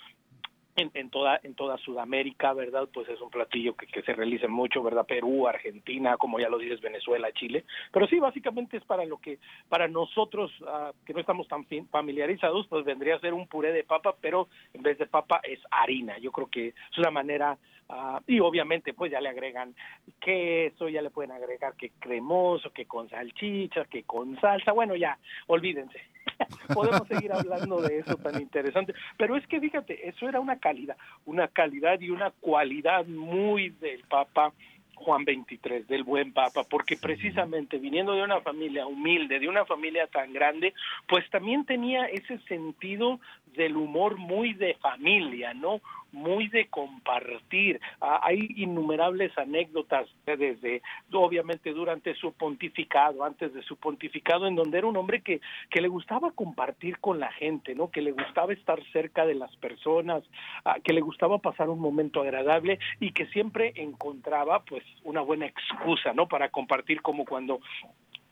[0.76, 2.88] En, en, toda en toda Sudamérica, ¿verdad?
[2.92, 5.06] Pues es un platillo que, que, se realiza mucho, ¿verdad?
[5.06, 7.64] Perú, Argentina, como ya lo dices, Venezuela, Chile.
[7.92, 12.66] Pero sí, básicamente es para lo que, para nosotros uh, que no estamos tan familiarizados,
[12.68, 16.18] pues vendría a ser un puré de papa, pero en vez de papa es harina.
[16.18, 17.58] Yo creo que es una manera,
[17.88, 19.74] uh, y obviamente pues ya le agregan
[20.20, 24.72] queso, ya le pueden agregar que cremoso, que con salchicha, que con salsa.
[24.72, 26.15] Bueno, ya, olvídense.
[26.74, 28.94] Podemos seguir hablando de eso tan interesante.
[29.16, 34.02] Pero es que fíjate, eso era una calidad, una calidad y una cualidad muy del
[34.08, 34.52] Papa
[34.96, 40.06] Juan 23, del buen Papa, porque precisamente viniendo de una familia humilde, de una familia
[40.08, 40.74] tan grande,
[41.06, 43.20] pues también tenía ese sentido
[43.56, 45.80] del humor muy de familia, ¿no?
[46.12, 47.80] Muy de compartir.
[48.00, 50.82] Ah, hay innumerables anécdotas desde,
[51.12, 55.80] obviamente, durante su pontificado, antes de su pontificado, en donde era un hombre que, que
[55.80, 57.90] le gustaba compartir con la gente, ¿no?
[57.90, 60.22] Que le gustaba estar cerca de las personas,
[60.64, 65.46] ah, que le gustaba pasar un momento agradable y que siempre encontraba, pues, una buena
[65.46, 66.28] excusa, ¿no?
[66.28, 67.60] Para compartir como cuando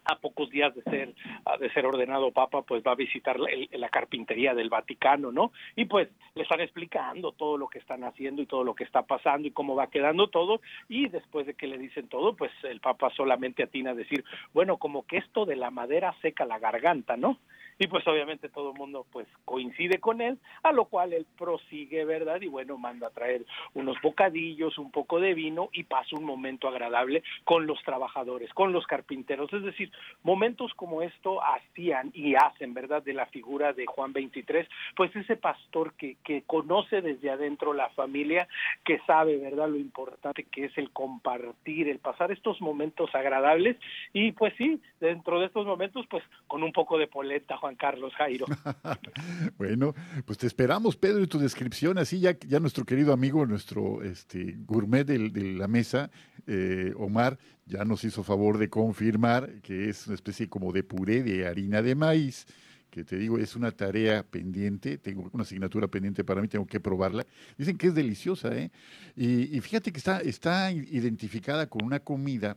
[0.05, 1.15] a pocos días de ser
[1.59, 5.87] de ser ordenado papa pues va a visitar la, la, carpintería del Vaticano no y
[5.87, 9.49] pues le están explicando todo lo que están haciendo y todo lo que está pasando
[9.49, 10.61] y cómo va quedando todo.
[10.89, 14.77] Y después de que le dicen todo pues el papa solamente atina a decir bueno
[14.77, 17.39] como que esto de la madera seca la garganta no
[17.79, 22.05] y pues obviamente todo el mundo pues coincide con él, a lo cual él prosigue,
[22.05, 22.41] ¿verdad?
[22.41, 26.69] Y bueno, manda a traer unos bocadillos, un poco de vino y pasa un momento
[26.69, 29.91] agradable con los trabajadores, con los carpinteros, es decir,
[30.23, 33.03] momentos como esto hacían y hacen, ¿verdad?
[33.03, 37.89] De la figura de Juan 23, pues ese pastor que, que conoce desde adentro la
[37.91, 38.49] familia,
[38.85, 39.69] que sabe, ¿verdad?
[39.69, 43.77] Lo importante que es el compartir, el pasar estos momentos agradables
[44.13, 48.13] y pues sí, dentro de estos momentos, pues con un poco de poleta, Juan Carlos
[48.19, 48.45] Jairo.
[49.57, 49.95] bueno,
[50.27, 51.97] pues te esperamos, Pedro, y tu descripción.
[51.97, 56.11] Así ya, ya nuestro querido amigo, nuestro este, gourmet de, la mesa,
[56.47, 61.23] eh, Omar, ya nos hizo favor de confirmar que es una especie como de puré
[61.23, 62.47] de harina de maíz
[62.91, 66.79] que te digo, es una tarea pendiente, tengo una asignatura pendiente para mí, tengo que
[66.79, 67.27] probarla.
[67.57, 68.71] Dicen que es deliciosa, ¿eh?
[69.17, 72.57] Y, fíjate que está, está identificada con una comida,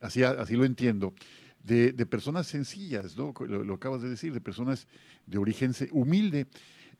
[0.00, 1.14] así, así lo entiendo,
[1.66, 3.34] de, personas sencillas, ¿no?
[3.46, 4.86] Lo, acabas de decir, de personas
[5.26, 6.46] de origen humilde.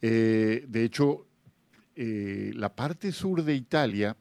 [0.03, 1.27] Eh, de hecho,
[1.95, 4.17] eh, la parte sur de Italia,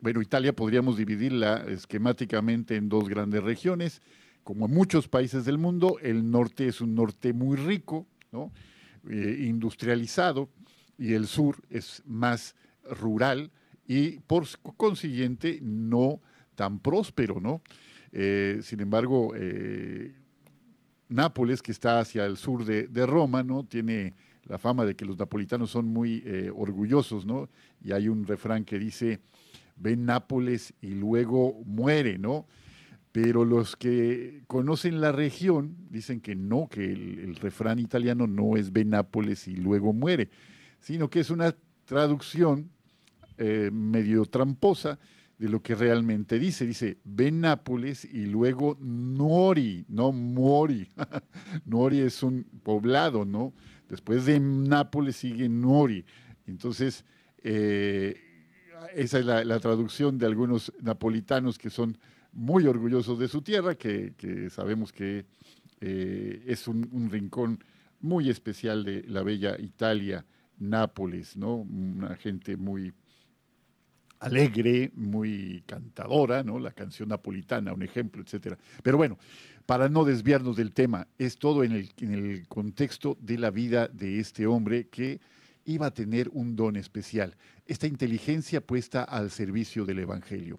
[0.00, 4.02] bueno, Italia podríamos dividirla esquemáticamente en dos grandes regiones,
[4.42, 8.52] como en muchos países del mundo, el norte es un norte muy rico, ¿no?
[9.08, 10.48] Eh, industrializado,
[10.98, 12.54] y el sur es más
[12.90, 13.50] rural
[13.86, 14.46] y por
[14.76, 16.20] consiguiente no
[16.54, 17.62] tan próspero, ¿no?
[18.12, 20.14] Eh, sin embargo, eh,
[21.08, 23.64] Nápoles, que está hacia el sur de, Roma, ¿no?
[23.64, 24.14] tiene
[24.44, 27.48] la fama de que los napolitanos son muy eh, orgullosos, ¿no?
[27.80, 29.20] Y hay un refrán que dice,
[29.76, 32.46] ven Nápoles y luego muere, ¿no?
[33.12, 38.72] Pero los que conocen la región dicen que no, que el, refrán italiano no es
[38.72, 40.28] ven Nápoles y luego muere,
[40.80, 42.70] sino que es una traducción
[43.38, 44.98] eh, medio tramposa
[45.38, 46.66] de lo que realmente dice.
[46.66, 50.88] Dice, ven Nápoles y luego Nori, no Mori.
[51.64, 53.52] Nori es un poblado, ¿no?
[53.88, 56.04] Después de Nápoles sigue Nori.
[56.46, 57.04] Entonces,
[57.42, 58.14] eh,
[58.94, 61.98] esa es la, traducción de algunos napolitanos que son
[62.32, 65.26] muy orgullosos de su tierra, que, sabemos que
[65.80, 67.62] eh, es un, rincón
[68.00, 70.24] muy especial de la bella Italia,
[70.58, 71.56] Nápoles, ¿no?
[71.56, 72.94] Una gente muy
[74.20, 76.58] alegre, muy cantadora, ¿no?
[76.58, 78.58] La canción napolitana, un ejemplo, etcétera.
[78.82, 79.18] Pero bueno,
[79.66, 83.88] para no desviarnos del tema, es todo en el, en el contexto de la vida
[83.88, 85.20] de este hombre que
[85.66, 90.58] iba a tener un don especial, esta inteligencia puesta al servicio del Evangelio.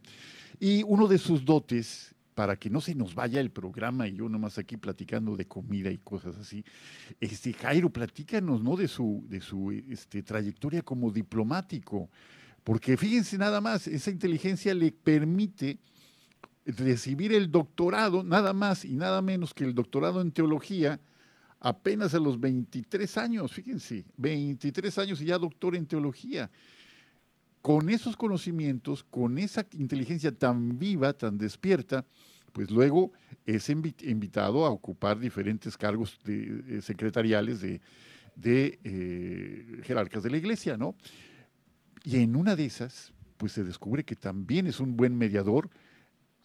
[0.60, 4.30] Y uno de sus dotes, para que no se nos vaya el programa y yo
[4.30, 6.63] nomás aquí platicando de comida y cosas así,
[7.20, 8.76] este, Jairo, platícanos ¿no?
[8.76, 12.10] de su, de su este, trayectoria como diplomático,
[12.68, 15.80] porque fíjense nada más, esa inteligencia le permite
[16.66, 21.00] recibir el doctorado, nada más y nada menos que el doctorado en teología,
[21.62, 26.52] apenas a los 23 años, fíjense, 23 años y ya doctor en teología.
[27.62, 32.06] Con esos conocimientos, con esa inteligencia tan viva, tan despierta,
[32.52, 33.14] pues luego
[33.46, 37.80] es invitado a ocupar diferentes cargos de, secretariales de,
[38.44, 40.98] eh, jerarcas de la iglesia, ¿no?
[42.08, 45.70] Y en una de esas, pues se descubre que también es un buen mediador,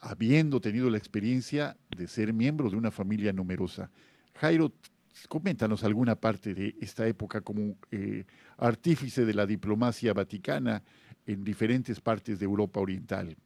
[0.00, 3.88] habiendo tenido la experiencia de ser miembro de una familia numerosa.
[4.34, 4.72] Jairo,
[5.28, 8.24] coméntanos alguna parte de esta época como eh,
[8.56, 10.82] artífice de la diplomacia vaticana
[11.26, 13.36] en diferentes partes de Europa Oriental.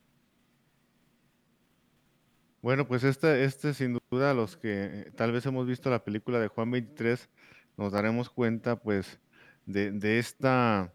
[2.62, 6.48] Bueno, pues este, este sin duda, los que tal vez hemos visto la película de
[6.48, 7.28] Juan 23,
[7.76, 9.20] nos daremos cuenta pues
[9.66, 10.92] de, esta,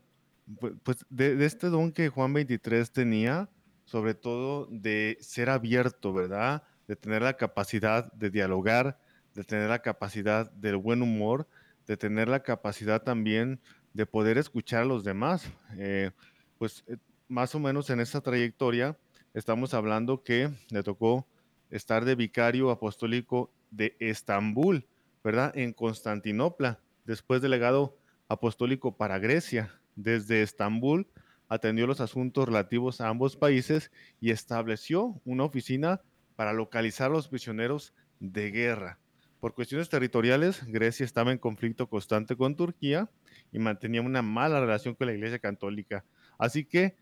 [0.83, 3.49] pues de, de, este don que Juan 23 tenía,
[3.85, 6.63] sobre todo de ser abierto, ¿verdad?
[6.87, 8.99] De tener la capacidad de dialogar,
[9.33, 11.47] de tener la capacidad del buen humor,
[11.87, 13.59] de tener la capacidad también
[13.93, 15.49] de poder escuchar a los demás.
[15.77, 16.11] Eh,
[16.57, 18.97] pues eh, más o menos en esta trayectoria
[19.33, 21.27] estamos hablando que le tocó
[21.69, 24.87] estar de vicario apostólico de Estambul,
[25.23, 25.55] ¿verdad?
[25.57, 29.80] En Constantinopla, después delegado apostólico para Grecia.
[30.03, 31.07] Desde Estambul
[31.47, 36.01] atendió los asuntos relativos a ambos países y estableció una oficina
[36.35, 38.99] para localizar los prisioneros de guerra.
[39.39, 43.09] Por cuestiones territoriales, Grecia estaba en conflicto constante con Turquía
[43.51, 46.03] y mantenía una mala relación con la Iglesia Católica.
[46.37, 46.95] Así que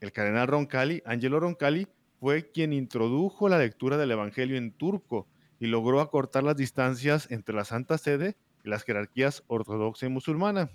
[0.00, 1.86] el cardenal Roncalli, Angelo Roncalli,
[2.18, 5.28] fue quien introdujo la lectura del Evangelio en turco
[5.60, 10.70] y logró acortar las distancias entre la Santa Sede y las jerarquías ortodoxa y musulmana.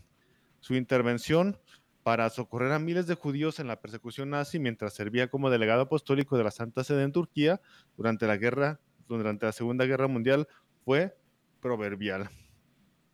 [0.66, 1.60] Su intervención
[2.02, 6.40] para socorrer a miles de judíos en la persecución nazi mientras servía como delegado apostólico
[6.40, 7.62] de la Santa Sede en Turquía
[7.96, 10.48] durante la guerra, durante la Segunda Guerra Mundial
[10.84, 11.16] fue
[11.62, 12.32] proverbial.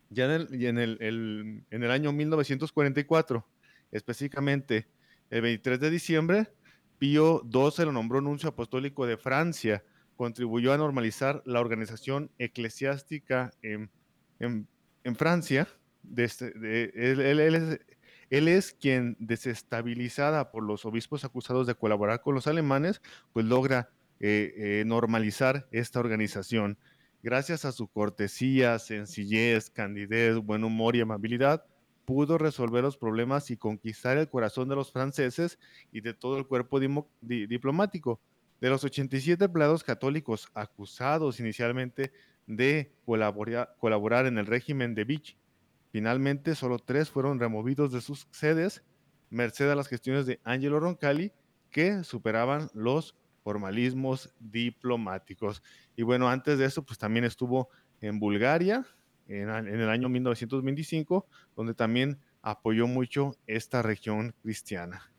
[0.08, 3.46] Ya en el, en el, año 1944,
[3.90, 4.88] específicamente
[5.28, 6.54] el 23 de diciembre,
[6.96, 9.84] Pío XII lo nombró nuncio apostólico de Francia,
[10.16, 13.90] contribuyó a normalizar la organización eclesiástica en,
[15.16, 15.68] Francia.
[16.16, 16.52] Este,
[18.30, 23.00] él, es, quien, desestabilizada por los obispos acusados de colaborar con los alemanes,
[23.32, 26.78] pues logra eh, eh, normalizar esta organización.
[27.22, 31.64] Gracias a su cortesía, sencillez, candidez, buen humor y amabilidad,
[32.04, 35.58] pudo resolver los problemas y conquistar el corazón de los franceses
[35.92, 36.80] y de todo el cuerpo
[37.20, 38.20] diplomático.
[38.60, 42.12] De los 87 empleados católicos acusados inicialmente
[42.46, 45.36] de colaborar en el régimen de Vichy,
[45.92, 48.82] finalmente solo tres fueron removidos de sus sedes,
[49.30, 51.32] merced a las gestiones de Angelo Roncalli,
[51.70, 55.62] que superaban los formalismos diplomáticos.
[55.96, 57.68] Y bueno, antes de eso, pues también estuvo
[58.00, 58.86] en Bulgaria
[59.28, 65.12] en, el año 1925, donde también apoyó mucho esta región cristiana.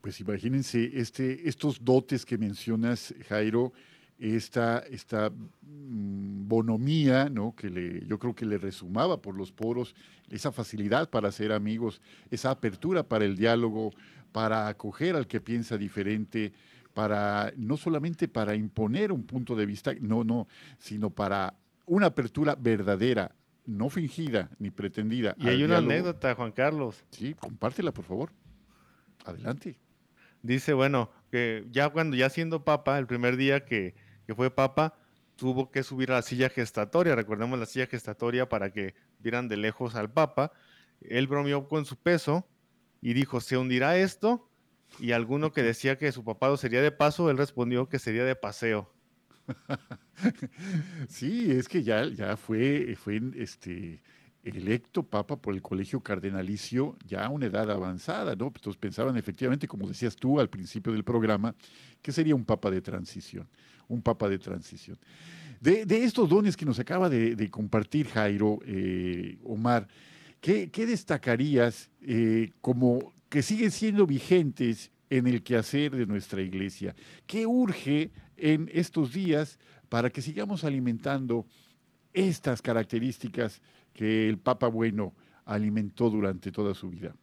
[0.00, 3.72] Pues imagínense este, estos dotes que mencionas, Jairo,
[4.20, 7.54] esta, esta mm, bonomía, ¿no?
[7.56, 9.94] que le, yo creo que le resumaba por los poros,
[10.28, 12.00] esa facilidad para ser amigos,
[12.30, 13.92] esa apertura para el diálogo,
[14.30, 16.52] para acoger al que piensa diferente,
[16.92, 20.46] para no solamente para imponer un punto de vista, no, no,
[20.78, 21.54] sino para
[21.86, 23.34] una apertura verdadera
[23.66, 25.34] no fingida ni pretendida.
[25.38, 27.04] Y hay una anécdota, Juan Carlos.
[27.10, 28.32] Sí, compártela, por favor.
[29.24, 29.78] Adelante.
[30.42, 33.94] Dice, bueno, que ya cuando ya siendo papa, el primer día que,
[34.30, 34.94] que fue papa,
[35.34, 37.16] tuvo que subir a la silla gestatoria.
[37.16, 40.52] Recordemos la silla gestatoria para que vieran de lejos al papa.
[41.00, 42.46] Él bromeó con su peso
[43.00, 44.48] y dijo, ¿se hundirá esto?
[45.00, 48.36] Y alguno que decía que su papado sería de paso, él respondió que sería de
[48.36, 48.92] paseo.
[51.08, 54.00] sí, es que ya, ya fue, fue este,
[54.42, 58.46] electo papa por el colegio cardenalicio ya a una edad avanzada, ¿no?
[58.46, 61.54] Entonces pensaban efectivamente, como decías tú al principio del programa,
[62.00, 63.48] que sería un papa de transición,
[63.90, 64.98] un papa de transición.
[65.60, 69.86] De, estos dones que nos acaba de, compartir Jairo, eh, Omar,
[70.40, 76.94] ¿qué, destacarías eh, como que siguen siendo vigentes en el quehacer de nuestra iglesia?
[77.26, 79.58] ¿Qué urge en estos días
[79.90, 81.46] para que sigamos alimentando
[82.12, 83.60] estas características
[83.92, 85.14] que el Papa Bueno
[85.44, 87.14] alimentó durante toda su vida.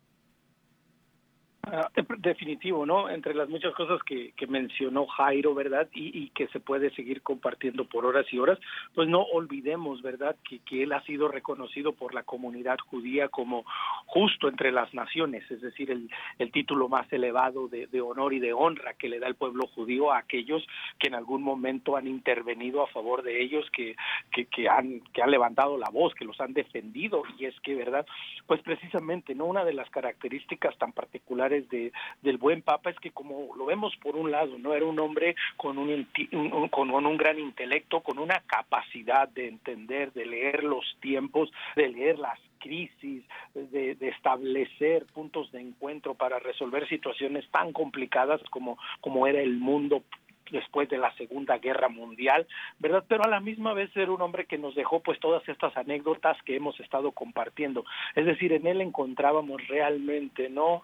[1.70, 1.89] Ah,
[2.20, 3.09] definitivo, ¿no?
[3.09, 5.89] Entre las muchas cosas que, mencionó Jairo, ¿verdad?
[5.93, 8.57] Y, que se puede seguir compartiendo por horas y horas,
[8.95, 10.36] pues no olvidemos, ¿verdad?
[10.47, 13.65] Que, que él ha sido reconocido por la comunidad judía como
[14.05, 16.09] justo entre las naciones, es decir, el,
[16.39, 20.11] el título más elevado de, honor y de honra que le da el pueblo judío
[20.11, 20.65] a aquellos
[20.99, 23.95] que en algún momento han intervenido a favor de ellos, que,
[24.32, 27.24] que, que, han, que han levantado la voz, que los han defendido.
[27.38, 28.05] Y es que, ¿verdad?
[28.45, 29.45] Pues precisamente, ¿no?
[29.45, 31.91] Una de las características tan particulares de,
[32.22, 35.36] del buen Papa es que como lo vemos por un lado, no era un hombre
[35.55, 36.08] con un,
[36.70, 42.20] con un gran intelecto, con una capacidad de entender, de leer los tiempos, de leer
[42.20, 49.28] las crisis, de, de, establecer puntos de encuentro para resolver situaciones tan complicadas como, como
[49.28, 50.03] era el mundo
[50.51, 52.47] después de la Segunda Guerra Mundial,
[52.79, 53.03] ¿verdad?
[53.07, 56.37] Pero a la misma vez era un hombre que nos dejó pues todas estas anécdotas
[56.43, 57.85] que hemos estado compartiendo.
[58.15, 60.83] Es decir, en él encontrábamos realmente, ¿no?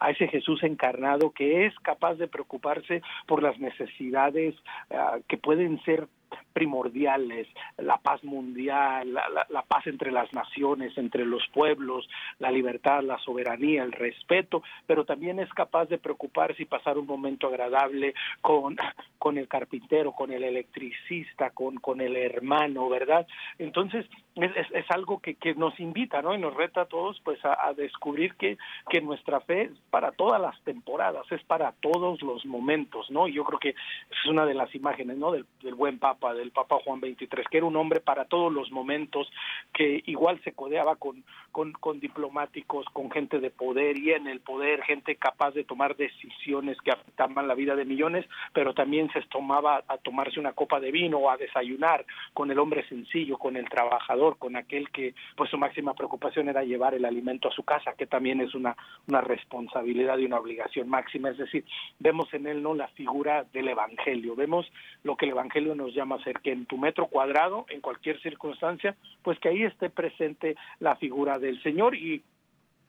[0.00, 4.54] A, ese Jesús encarnado que es capaz de preocuparse por las necesidades
[4.90, 6.08] uh, que pueden ser
[6.52, 12.08] primordiales, la paz mundial, la, paz entre las naciones, entre los pueblos,
[12.38, 17.06] la libertad, la soberanía, el respeto, pero también es capaz de preocuparse y pasar un
[17.06, 18.76] momento agradable con,
[19.18, 23.26] con el carpintero, con el electricista, con, con el hermano, ¿verdad?
[23.58, 26.34] Entonces, es, es, algo que, que, nos invita, ¿no?
[26.34, 28.56] Y nos reta a todos, pues, a, descubrir que,
[28.88, 33.28] que nuestra fe es para todas las temporadas, es para todos los momentos, ¿no?
[33.28, 35.32] Y yo creo que es una de las imágenes, ¿no?
[35.32, 38.70] Del, del buen Papa, del Papa Juan XXIII, que era un hombre para todos los
[38.70, 39.30] momentos,
[39.72, 44.40] que igual se codeaba con, con, con diplomáticos, con gente de poder y en el
[44.40, 49.20] poder, gente capaz de tomar decisiones que afectaban la vida de millones, pero también se
[49.22, 52.04] tomaba a tomarse una copa de vino o a desayunar
[52.34, 56.64] con el hombre sencillo, con el trabajador, con aquel que pues su máxima preocupación era
[56.64, 60.88] llevar el alimento a su casa, que también es una, una responsabilidad y una obligación
[60.88, 61.30] máxima.
[61.30, 61.64] Es decir,
[61.98, 64.66] vemos en él no la figura del Evangelio, vemos
[65.02, 68.96] lo que el Evangelio nos llama ser, que en tu metro cuadrado, en cualquier circunstancia,
[69.22, 72.22] pues que ahí esté presente la figura del Señor y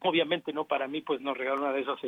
[0.01, 1.99] obviamente no para mí pues nos regaló una de esas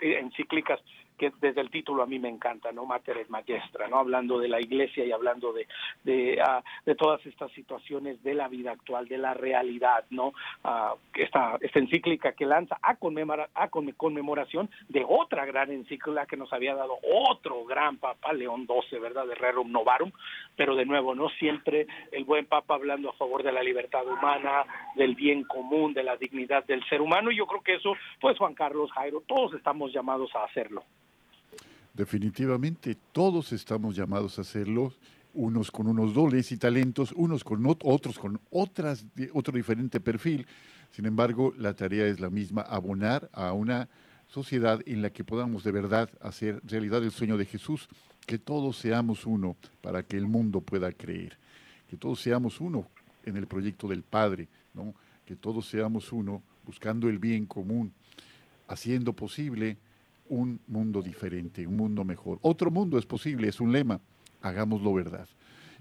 [0.00, 0.80] encíclicas
[1.18, 2.86] que desde el título a mí me encanta, ¿no?
[2.86, 3.98] Mater et Magistra, ¿no?
[3.98, 5.66] Hablando de la iglesia y hablando de,
[6.04, 10.28] de, ah, de todas estas situaciones de la vida actual, de la realidad, ¿no?
[10.64, 16.36] Uh, esta, esta encíclica que lanza a, conmemora, a conmemoración de otra gran encíclica que
[16.36, 19.26] nos había dado otro gran papa, León XII, ¿verdad?
[19.26, 20.12] De Rerum Novarum,
[20.56, 24.64] pero de nuevo, no siempre el buen papa hablando a favor de la libertad humana,
[24.94, 28.38] del bien común, de la dignidad del ser humano, y yo creo que eso, pues
[28.38, 30.84] Juan Carlos Jairo, todos estamos llamados a hacerlo.
[31.98, 34.92] Definitivamente, todos estamos llamados a hacerlo,
[35.34, 40.46] unos con unos dones y talentos, unos con otros con otras, otro diferente perfil.
[40.92, 43.88] Sin embargo, la tarea es la misma, abonar a una
[44.28, 47.88] sociedad en la que podamos de verdad hacer realidad el sueño de Jesús,
[48.24, 51.36] que todos seamos uno para que el mundo pueda creer,
[51.90, 52.86] que todos seamos uno
[53.24, 54.94] en el proyecto del Padre, ¿no?
[55.26, 57.92] que todos seamos uno buscando el bien común,
[58.68, 59.78] haciendo posible
[60.28, 62.38] un mundo diferente, un mundo mejor.
[62.42, 64.00] Otro mundo es posible, es un lema,
[64.40, 65.28] hagámoslo verdad.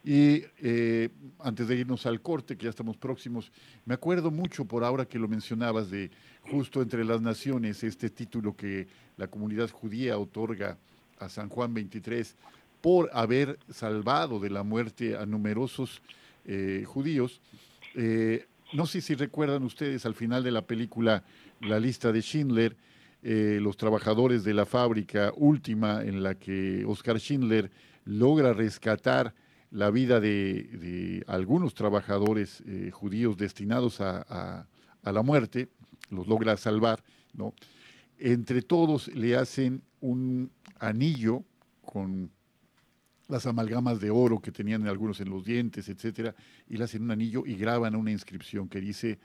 [0.04, 3.52] Y eh, antes de irnos al corte, que ya estamos próximos,
[3.86, 6.12] me acuerdo mucho por ahora que lo mencionabas de
[6.50, 8.88] justo entre las naciones, este título que
[9.18, 10.78] la comunidad judía otorga
[11.20, 12.36] a San Juan 23
[12.82, 16.02] por haber salvado de la muerte a numerosos
[16.46, 17.42] eh, judíos.
[17.96, 21.24] Eh, no sé si recuerdan ustedes al final de la película
[21.60, 22.78] La lista de Schindler,
[23.24, 27.72] eh, los trabajadores de la fábrica última en la que Oscar Schindler
[28.06, 29.34] logra rescatar
[29.72, 34.68] la vida de, algunos trabajadores eh, judíos destinados a,
[35.04, 35.70] la muerte,
[36.10, 37.02] los logra salvar,
[37.34, 37.54] ¿no?
[38.18, 41.44] Entre todos le hacen un anillo
[41.82, 42.30] con
[43.28, 46.36] las amalgamas de oro que tenían algunos en los dientes, etcétera,
[46.68, 49.20] y le hacen un anillo y graban una inscripción que dice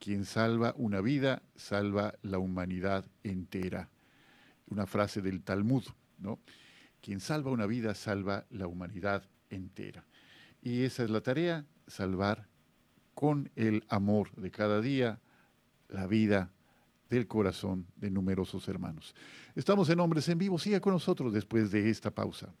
[0.00, 3.90] quien salva una vida, salva la humanidad entera.
[4.66, 5.84] Una frase del Talmud,
[6.18, 6.40] ¿no?
[7.00, 10.04] Quien salva una vida, salva la humanidad entera.
[10.62, 12.48] Y esa es la tarea, salvar
[13.14, 15.20] con el amor de cada día
[15.88, 16.50] la vida
[17.10, 19.14] del corazón de numerosos hermanos.
[19.54, 22.54] Estamos en Hombres en Vivo, siga con nosotros después de esta pausa.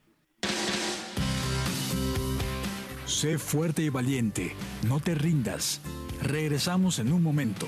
[3.06, 4.52] Sé fuerte y valiente,
[4.86, 5.80] no te rindas.
[6.22, 7.66] Regresamos en un momento.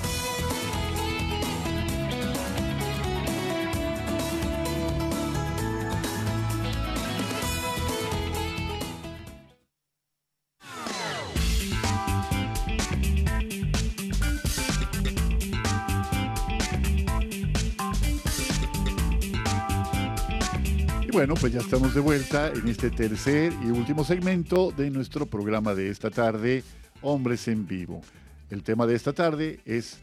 [21.11, 25.75] Bueno, pues ya estamos de vuelta en este tercer y último segmento de nuestro programa
[25.75, 26.63] de esta tarde,
[27.01, 28.01] Hombres en Vivo.
[28.49, 29.99] El tema de esta tarde es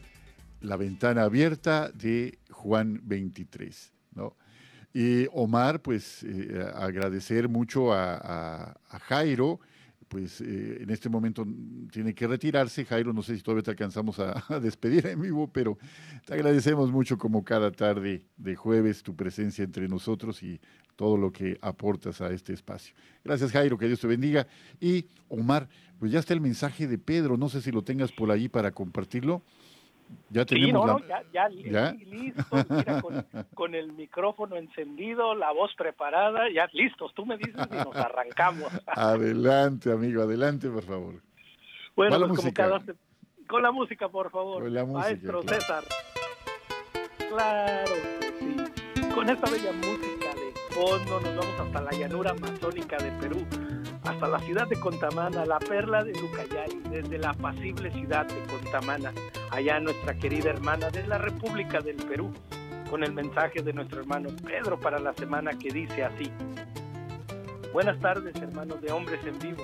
[0.61, 3.91] la ventana abierta de Juan 23.
[4.13, 4.35] ¿no?
[4.93, 9.59] Y Omar, pues eh, agradecer mucho a, Jairo,
[10.09, 11.43] pues eh, en este momento
[11.91, 12.85] tiene que retirarse.
[12.85, 15.75] Jairo, no sé si todavía te alcanzamos a, a, despedir en vivo, pero
[16.25, 20.59] te agradecemos mucho como cada tarde de jueves tu presencia entre nosotros y
[20.99, 22.93] todo lo que aportas a este espacio.
[23.23, 24.45] Gracias Jairo, que Dios te bendiga.
[24.81, 28.29] Y Omar, pues ya está el mensaje de Pedro, no sé si lo tengas por
[28.31, 29.41] ahí para compartirlo.
[30.29, 31.47] Ya tenemos sí, no, ya, ya,
[31.93, 33.01] listo, mira,
[33.53, 38.69] con, el micrófono encendido, la voz preparada, ya listos, tú me dices y nos arrancamos.
[38.87, 41.21] adelante, amigo, adelante, por favor.
[41.95, 42.81] Bueno, pues como cada...
[43.47, 44.63] con la música, por favor.
[44.63, 45.83] Con la música, Maestro César.
[47.29, 47.93] Claro,
[48.39, 49.03] sí.
[49.13, 50.18] Con esta bella música
[50.75, 53.45] nos vamos hasta la llanura amazónica de Perú,
[54.03, 59.11] hasta la ciudad de Contamana, la perla de Lucayali, desde la apacible ciudad de Contamana,
[59.51, 62.33] allá nuestra querida hermana de la República del Perú,
[62.89, 66.31] con el mensaje de nuestro hermano Pedro para la semana que dice así.
[67.73, 69.63] Buenas tardes, hermanos de Hombres en Vivo.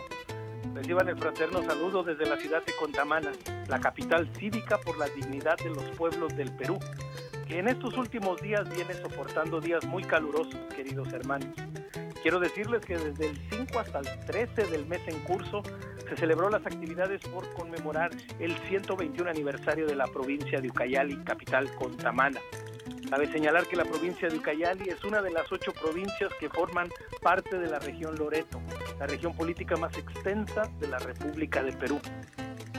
[0.73, 3.31] Reciban el fraterno saludo desde la ciudad de Contamana,
[3.67, 6.77] la capital cívica por la dignidad de los pueblos del Perú,
[7.47, 11.53] que en estos últimos días viene soportando días muy calurosos, queridos hermanos.
[12.21, 15.61] Quiero decirles que desde el 5 hasta el 13 del mes en curso
[16.09, 21.71] se celebró las actividades por conmemorar el 121 aniversario de la provincia de Ucayali, capital
[21.75, 22.39] Contamana.
[23.09, 26.89] Cabe señalar que la provincia de Ucayali es una de las ocho provincias que forman
[27.21, 28.59] parte de la región Loreto,
[28.99, 31.99] la región política más extensa de la República del Perú.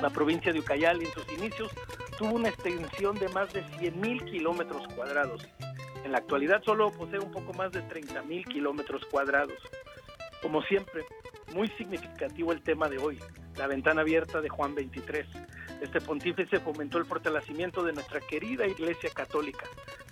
[0.02, 1.70] La provincia de Ucayali en sus inicios
[2.18, 5.46] tuvo una extensión de más de 100.000 kilómetros cuadrados.
[6.04, 9.58] En la actualidad solo posee un poco más de 30.000 kilómetros cuadrados.
[10.40, 11.04] Como siempre,
[11.54, 13.18] muy significativo el tema de hoy,
[13.56, 15.26] la ventana abierta de Juan 23.
[15.80, 19.66] Este pontífice fomentó el fortalecimiento de nuestra querida Iglesia Católica.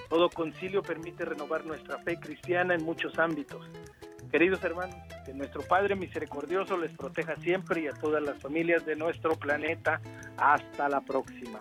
[0.08, 3.66] Todo concilio permite renovar nuestra fe cristiana en muchos ámbitos.
[4.30, 8.96] Queridos hermanos, que nuestro Padre misericordioso les proteja siempre y a todas las familias de
[8.96, 10.00] nuestro planeta.
[10.36, 11.58] Hasta la próxima.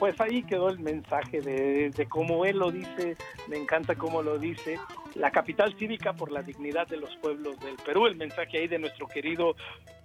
[0.00, 3.16] Pues ahí quedó el mensaje de, de cómo él lo dice,
[3.48, 4.78] me encanta cómo lo dice,
[5.14, 8.78] la capital cívica por la dignidad de los pueblos del Perú, el mensaje ahí de
[8.78, 9.54] nuestro querido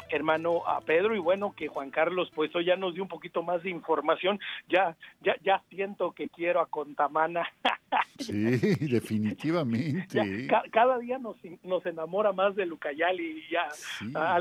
[0.09, 1.15] hermano a Pedro.
[1.15, 4.39] Y bueno que Juan Carlos pues hoy ya nos dio un poquito más de información.
[4.69, 7.47] Ya ya ya siento que quiero a Contamana.
[8.19, 8.33] Sí
[8.87, 10.47] definitivamente.
[10.71, 13.67] Cada día nos, nos enamora más de Lucayali y ya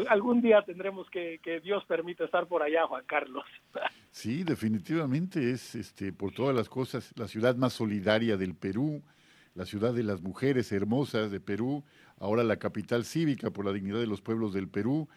[0.08, 3.44] algún día tendremos que, que Dios permite estar por allá Juan Carlos.
[4.10, 9.02] Sí definitivamente es este por todas las cosas la ciudad más solidaria del Perú
[9.54, 11.82] la ciudad de las mujeres hermosas de Perú
[12.20, 15.08] ahora la capital cívica por la dignidad de los pueblos del Perú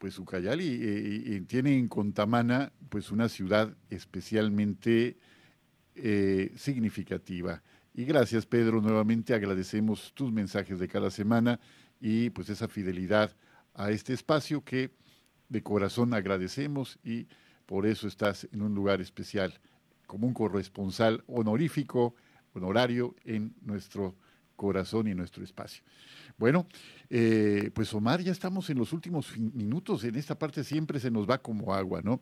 [0.00, 5.18] pues Ucayali eh, tiene en Contamana pues una ciudad especialmente
[5.94, 8.80] eh, significativa Y gracias, Pedro.
[8.80, 11.60] Nuevamente agradecemos tus mensajes de cada semana
[12.00, 13.36] y pues esa fidelidad
[13.74, 14.90] a este espacio que
[15.50, 17.26] de corazón agradecemos y
[17.66, 19.60] por eso estás en un lugar especial
[20.06, 22.14] como un corresponsal honorífico,
[22.54, 24.16] honorario en nuestro
[24.60, 25.82] corazón y nuestro espacio.
[26.36, 26.66] Bueno,
[27.08, 31.26] eh, pues Omar, ya estamos en los últimos minutos, en esta parte siempre se nos
[31.26, 32.20] va como agua, ¿no?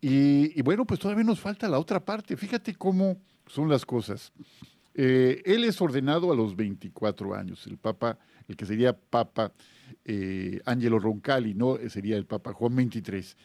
[0.00, 3.16] Y, bueno, pues todavía nos falta la otra parte, fíjate cómo
[3.46, 4.32] son las cosas.
[4.92, 8.18] Eh, él es ordenado a los 24 años, el Papa,
[8.48, 9.52] el que sería Papa
[10.04, 11.78] eh, Angelo Roncalli, ¿no?
[11.88, 13.36] Sería el Papa Juan 23.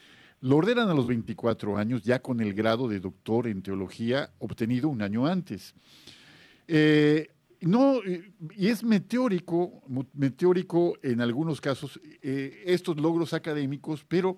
[0.42, 4.90] Lo ordenan a los 24 años, ya con el grado de doctor en teología obtenido
[4.90, 5.76] un año antes.
[6.68, 7.28] Eh,
[7.66, 8.02] no,
[8.56, 9.84] y es meteórico,
[10.14, 14.38] meteórico en algunos casos eh, estos logros académicos, pero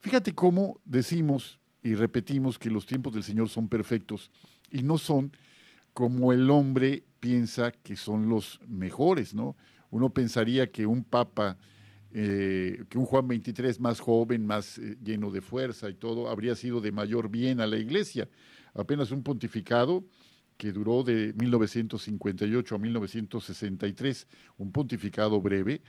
[0.00, 4.30] fíjate cómo decimos y repetimos que los tiempos del Señor son perfectos
[4.70, 5.32] y no son
[5.92, 9.56] como el hombre piensa que son los mejores, ¿no?
[9.90, 11.56] Uno pensaría que un papa
[12.16, 16.54] eh, que un Juan 23 más joven, más eh, lleno de fuerza y todo, habría
[16.54, 18.28] sido de mayor bien a la iglesia.
[18.72, 20.04] Apenas un pontificado
[20.56, 24.26] que duró de 1958 a 1963,
[24.58, 25.82] un pontificado breve,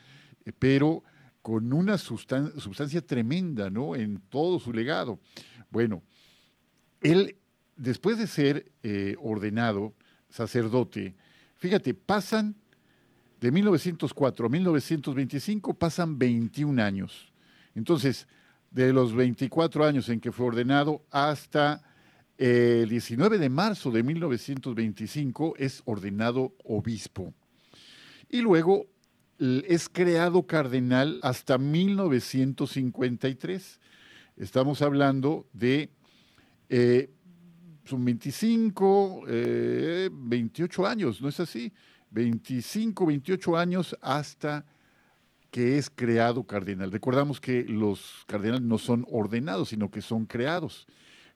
[0.45, 1.03] eh, pero
[1.41, 3.95] con una sustancia tremenda ¿no?
[3.95, 5.19] en todo su legado.
[5.69, 6.01] Bueno,
[7.01, 7.37] él,
[7.75, 8.71] después de ser
[9.19, 9.93] ordenado
[10.29, 11.15] sacerdote,
[11.55, 12.55] fíjate, pasan
[13.39, 17.31] de 1904 a 1925 pasan 21 años.
[17.75, 18.27] Entonces,
[18.71, 21.83] de los 24 años en que fue ordenado hasta
[22.37, 27.33] el 19 de marzo de 1925 es ordenado obispo.
[28.29, 28.87] Y luego
[29.39, 33.79] es creado cardenal hasta 1953.
[34.37, 35.89] Estamos hablando de
[36.69, 37.09] eh,
[37.85, 39.23] son 25,
[40.11, 41.71] 28 eh, años, ¿no es así?
[42.09, 44.65] 25, 28 años hasta
[45.51, 46.91] que es creado cardenal.
[46.91, 50.87] Recordamos que los cardenales no son ordenados, sino que son creados.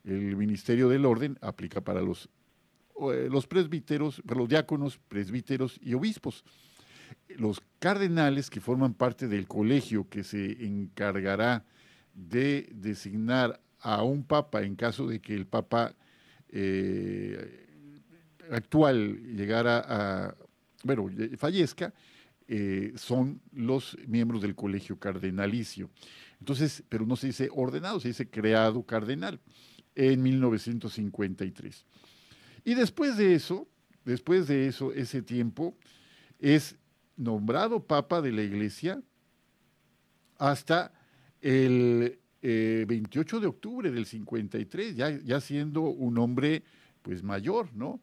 [0.10, 2.30] El ministerio del orden aplica para los,
[3.14, 6.43] eh, los presbíteros, para los diáconos, presbíteros y obispos.
[7.28, 11.64] Los cardenales que forman parte del colegio que se encargará
[12.14, 15.95] de designar a un papa en caso de que el papa
[16.49, 17.68] eh,
[18.51, 20.36] actual llegara a
[20.84, 21.93] bueno, fallezca,
[22.47, 25.89] eh, son los miembros del colegio cardenalicio.
[26.39, 29.39] Entonces, pero no se dice ordenado, se dice creado cardenal
[29.96, 31.86] en 1953.
[32.64, 33.68] Y después de eso,
[34.06, 35.76] después de eso, ese tiempo,
[36.40, 36.78] es
[37.16, 39.02] nombrado papa de la iglesia
[40.38, 40.94] hasta
[41.42, 46.64] el 28 eh, de octubre del 53, ya, ya siendo un hombre
[47.02, 48.02] pues mayor, ¿no?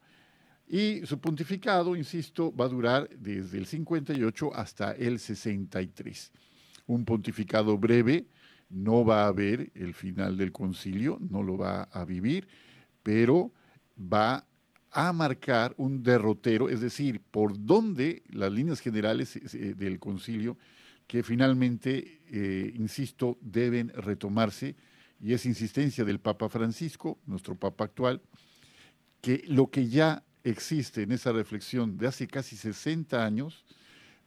[0.67, 6.31] Y su pontificado, insisto, va a durar desde el 58 hasta el 63.
[6.87, 8.27] Un pontificado breve,
[8.69, 12.47] no va a haber el final del concilio, no lo va a vivir,
[13.03, 13.51] pero
[13.97, 14.45] va
[14.91, 20.57] a marcar un derrotero, es decir, por dónde las líneas generales eh, del concilio
[21.07, 24.75] que finalmente, eh, insisto, deben retomarse,
[25.19, 28.21] y es insistencia del Papa Francisco, nuestro Papa actual,
[29.21, 33.65] que lo que ya existe en esa reflexión de hace casi 60 años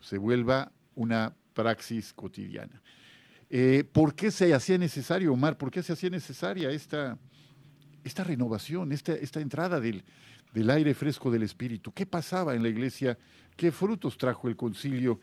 [0.01, 2.82] se vuelva una praxis cotidiana.
[3.53, 5.59] Eh, ¿Por qué se hacía necesario, Omar?
[5.59, 7.18] ¿Por qué se hacía necesaria esta,
[8.05, 10.05] esta renovación, esta, esta entrada del,
[10.55, 11.92] del, aire fresco del Espíritu?
[11.92, 13.18] ¿Qué pasaba en la iglesia?
[13.57, 15.18] ¿Qué frutos trajo el concilio?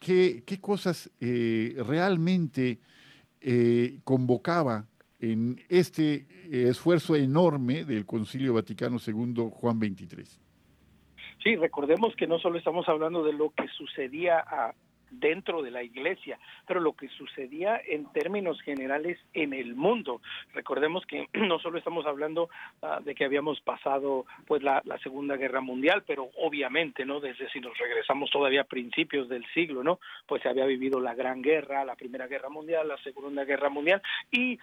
[0.00, 2.80] ¿Qué, qué cosas eh, realmente
[3.42, 4.86] eh, convocaba
[5.20, 10.24] en este esfuerzo enorme del Concilio Vaticano II Juan XXIII.
[11.42, 14.44] Sí, recordemos que no solo estamos hablando de lo que sucedía
[15.10, 20.20] dentro de la iglesia, pero lo que sucedía en términos generales en el mundo.
[20.54, 22.48] Recordemos que no solo estamos hablando
[22.82, 27.20] ah, de que habíamos pasado pues la, la, Segunda Guerra Mundial, pero obviamente, ¿no?
[27.20, 30.00] Desde si nos regresamos todavía a principios del siglo, ¿no?
[30.26, 34.02] Pues se había vivido la Gran Guerra, la Primera Guerra Mundial, la Segunda Guerra Mundial
[34.30, 34.58] y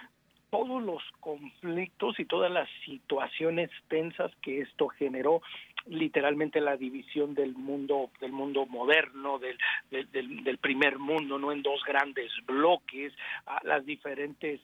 [0.54, 5.42] todos los conflictos y todas las situaciones tensas que esto generó
[5.88, 9.58] literalmente la división del mundo del mundo moderno del,
[10.12, 13.14] del, primer mundo no en dos grandes bloques
[13.64, 14.62] las diferentes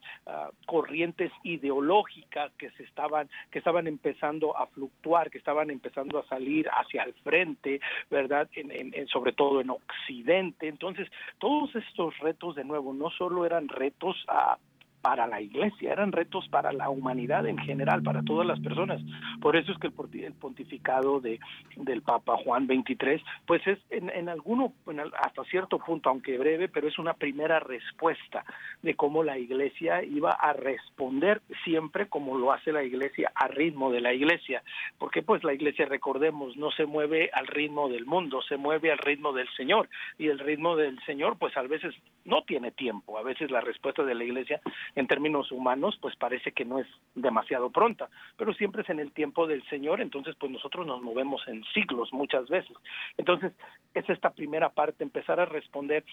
[0.65, 6.67] corrientes ideológicas que se estaban que estaban empezando a fluctuar que estaban empezando a salir
[6.69, 10.67] hacia el frente verdad en, sobre todo en occidente.
[10.67, 11.07] Entonces
[11.39, 14.57] todos estos retos de nuevo no solo eran retos a
[15.01, 19.01] para la iglesia, eran retos para la humanidad en general, para todas las personas.
[19.41, 21.39] Por eso es que el pontificado de,
[21.75, 24.73] del Papa Juan XXIII, pues es en, en alguno,
[25.21, 28.43] hasta cierto punto, aunque breve, pero es una primera respuesta
[28.81, 33.91] de cómo la iglesia iba a responder siempre como lo hace la iglesia a ritmo
[33.91, 34.63] de la iglesia,
[34.97, 38.97] porque pues la iglesia, recordemos, no se mueve al ritmo del mundo, se mueve al
[38.97, 41.95] ritmo del Señor, y el ritmo del Señor pues a veces
[42.25, 44.61] no tiene tiempo, a veces la respuesta de la iglesia
[44.95, 49.11] en términos humanos, pues parece que no es demasiado pronta, pero siempre es en el
[49.11, 52.75] tiempo del Señor, entonces pues nosotros nos movemos en siglos muchas veces.
[53.17, 53.53] Entonces,
[53.93, 56.03] es esta primera parte, empezar a responder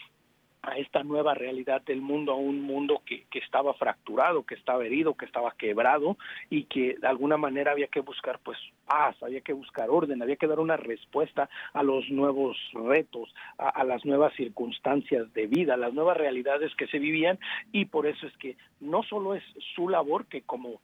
[0.66, 4.84] a esta nueva realidad del mundo, a un mundo que, que, estaba fracturado, que estaba
[4.84, 6.18] herido, que estaba quebrado
[6.50, 10.36] y que de alguna manera había que buscar pues paz, había que buscar orden, había
[10.36, 15.78] que dar una respuesta a los nuevos retos, a, las nuevas circunstancias de vida, a
[15.78, 17.38] las nuevas realidades que se vivían
[17.70, 19.44] y por eso es que no solo es
[19.74, 20.80] su labor que como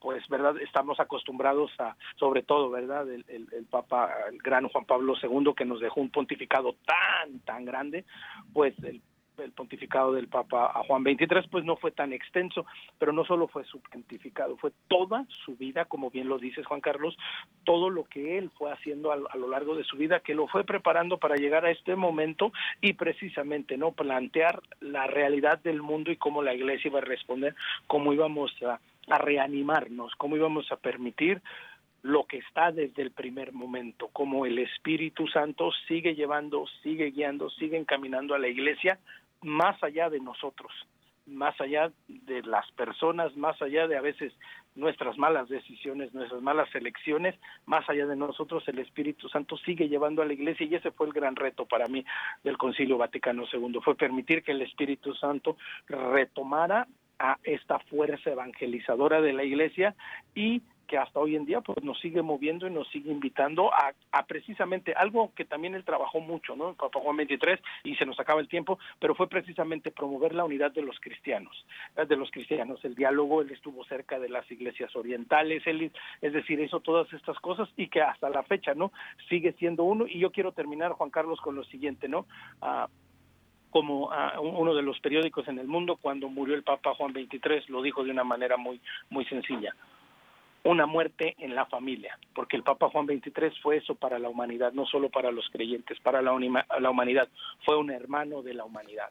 [0.00, 4.84] pues verdad estamos acostumbrados a sobre todo verdad el, el, el, papa el gran Juan
[4.84, 8.04] Pablo II que nos dejó un pontificado tan tan grande
[8.52, 9.00] pues el
[9.44, 12.66] el pontificado del Papa a Juan XXIII, pues no fue tan extenso,
[12.98, 16.80] pero no solo fue su pontificado, fue toda su vida, como bien lo dices Juan
[16.80, 17.16] Carlos,
[17.64, 20.46] todo lo que él fue haciendo a, a, lo largo de su vida, que lo
[20.48, 26.10] fue preparando para llegar a este momento y precisamente no plantear la realidad del mundo
[26.10, 27.54] y cómo la iglesia iba a responder,
[27.86, 31.42] cómo íbamos a, a reanimarnos, cómo íbamos a permitir
[32.06, 37.50] lo que está desde el primer momento, como el Espíritu Santo sigue llevando, sigue guiando,
[37.50, 39.00] sigue encaminando a la iglesia
[39.42, 40.72] más allá de nosotros,
[41.26, 44.32] más allá de las personas, más allá de a veces
[44.74, 47.34] nuestras malas decisiones, nuestras malas elecciones,
[47.64, 51.06] más allá de nosotros, el Espíritu Santo sigue llevando a la iglesia y ese fue
[51.06, 52.04] el gran reto para mí
[52.44, 55.56] del Concilio Vaticano II, fue permitir que el Espíritu Santo
[55.88, 56.86] retomara
[57.18, 59.94] a esta fuerza evangelizadora de la iglesia
[60.34, 63.92] y que hasta hoy en día pues nos sigue moviendo y nos sigue invitando a,
[64.12, 66.74] a, precisamente algo que también él trabajó mucho, ¿no?
[66.74, 70.72] Papa Juan 23 y se nos acaba el tiempo, pero fue precisamente promover la unidad
[70.72, 71.64] de los cristianos,
[71.96, 76.60] de los cristianos, el diálogo, él estuvo cerca de las iglesias orientales, él, es decir,
[76.60, 78.92] hizo todas estas cosas y que hasta la fecha, ¿no?
[79.28, 82.26] Sigue siendo uno y yo quiero terminar, Juan Carlos, con lo siguiente, ¿no?
[82.62, 82.88] Uh,
[83.70, 87.64] como uh, uno de los periódicos en el mundo cuando murió el Papa Juan XXIII
[87.68, 88.80] lo dijo de una manera muy
[89.10, 89.74] muy sencilla
[90.66, 94.72] una muerte en la familia, porque el Papa Juan XXIII fue eso para la humanidad,
[94.72, 96.32] no solo para los creyentes, para la,
[96.80, 97.28] la humanidad,
[97.64, 99.10] fue un hermano de la humanidad.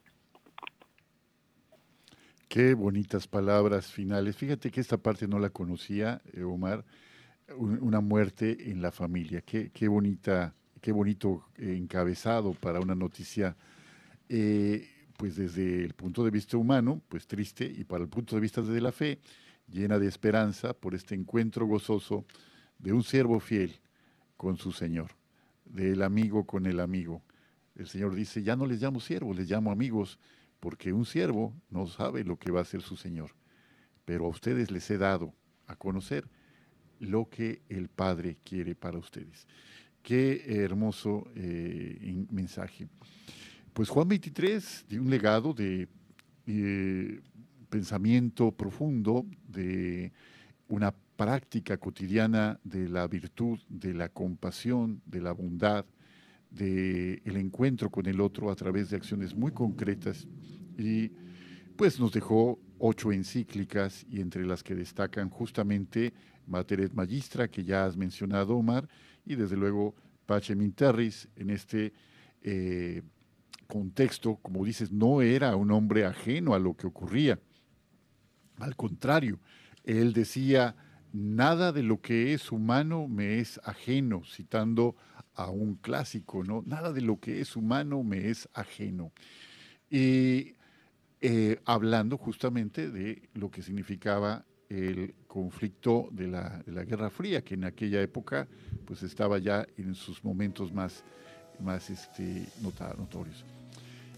[2.49, 4.37] Qué bonitas palabras finales.
[4.37, 6.85] Fíjate que esta parte no la conocía, eh, Omar,
[7.57, 9.41] una muerte en la familia.
[9.41, 13.55] Qué, qué bonita, qué bonito encabezado para una noticia,
[14.29, 14.87] eh,
[15.17, 18.61] pues desde el punto de vista humano, pues triste, y para el punto de vista
[18.61, 19.19] de la fe,
[19.67, 22.25] llena de esperanza por este encuentro gozoso
[22.79, 23.79] de un siervo fiel
[24.37, 25.11] con su Señor,
[25.65, 27.21] del amigo con el amigo.
[27.75, 30.19] El Señor dice, ya no les llamo siervos, les llamo amigos,
[30.59, 33.31] porque un siervo no sabe lo que va a hacer su Señor.
[34.05, 35.33] Pero a ustedes les he dado
[35.67, 36.27] a conocer
[36.99, 39.47] lo que el Padre quiere para ustedes.
[40.01, 42.87] Qué hermoso eh, mensaje.
[43.73, 45.87] Pues Juan 23 de un legado de
[46.47, 47.21] eh,
[47.69, 50.11] pensamiento profundo, de
[50.67, 55.85] una práctica cotidiana de la virtud, de la compasión, de la bondad,
[56.49, 60.27] de el encuentro con el otro a través de acciones muy concretas
[60.77, 61.11] y
[61.75, 66.13] pues nos dejó ocho encíclicas y entre las que destacan justamente
[66.47, 68.87] Materet Magistra, que ya has mencionado, Omar,
[69.25, 69.95] y desde luego
[70.25, 71.93] Pache Minterris en este
[72.41, 73.01] eh,
[73.67, 77.39] contexto, como dices, no era un hombre ajeno a lo que ocurría.
[78.59, 79.39] Al contrario,
[79.83, 80.75] él decía,
[81.13, 84.95] nada de lo que es humano me es ajeno, citando
[85.33, 86.63] a un clásico, ¿no?
[86.65, 89.11] Nada de lo que es humano me es ajeno.
[89.89, 90.55] Y
[91.21, 97.43] eh, hablando justamente de lo que significaba el conflicto de la, de la, Guerra Fría,
[97.43, 98.47] que en aquella época
[98.85, 101.03] pues estaba ya en sus momentos más,
[101.59, 103.45] más este, notorios.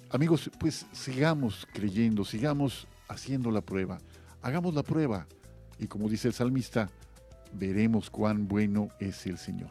[0.10, 4.00] Amigos, pues sigamos creyendo, sigamos haciendo la prueba
[4.42, 5.28] hagamos la prueba
[5.80, 6.90] y como dice el salmista,
[7.54, 9.70] veremos cuán bueno es el Señor.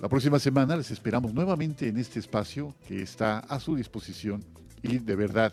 [0.00, 4.44] La próxima semana les esperamos nuevamente en este espacio que está a su disposición
[4.82, 5.52] y de verdad,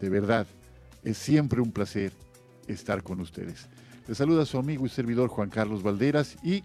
[0.00, 0.46] de verdad,
[1.02, 2.12] es siempre un placer
[2.66, 3.68] estar con ustedes.
[4.06, 6.62] Les saluda su amigo y servidor Juan Carlos Valderas y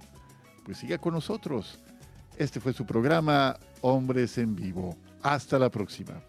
[0.66, 1.80] pues siga con nosotros.
[2.38, 4.98] Este fue su programa Hombres en Vivo.
[5.22, 6.22] Hasta la próxima.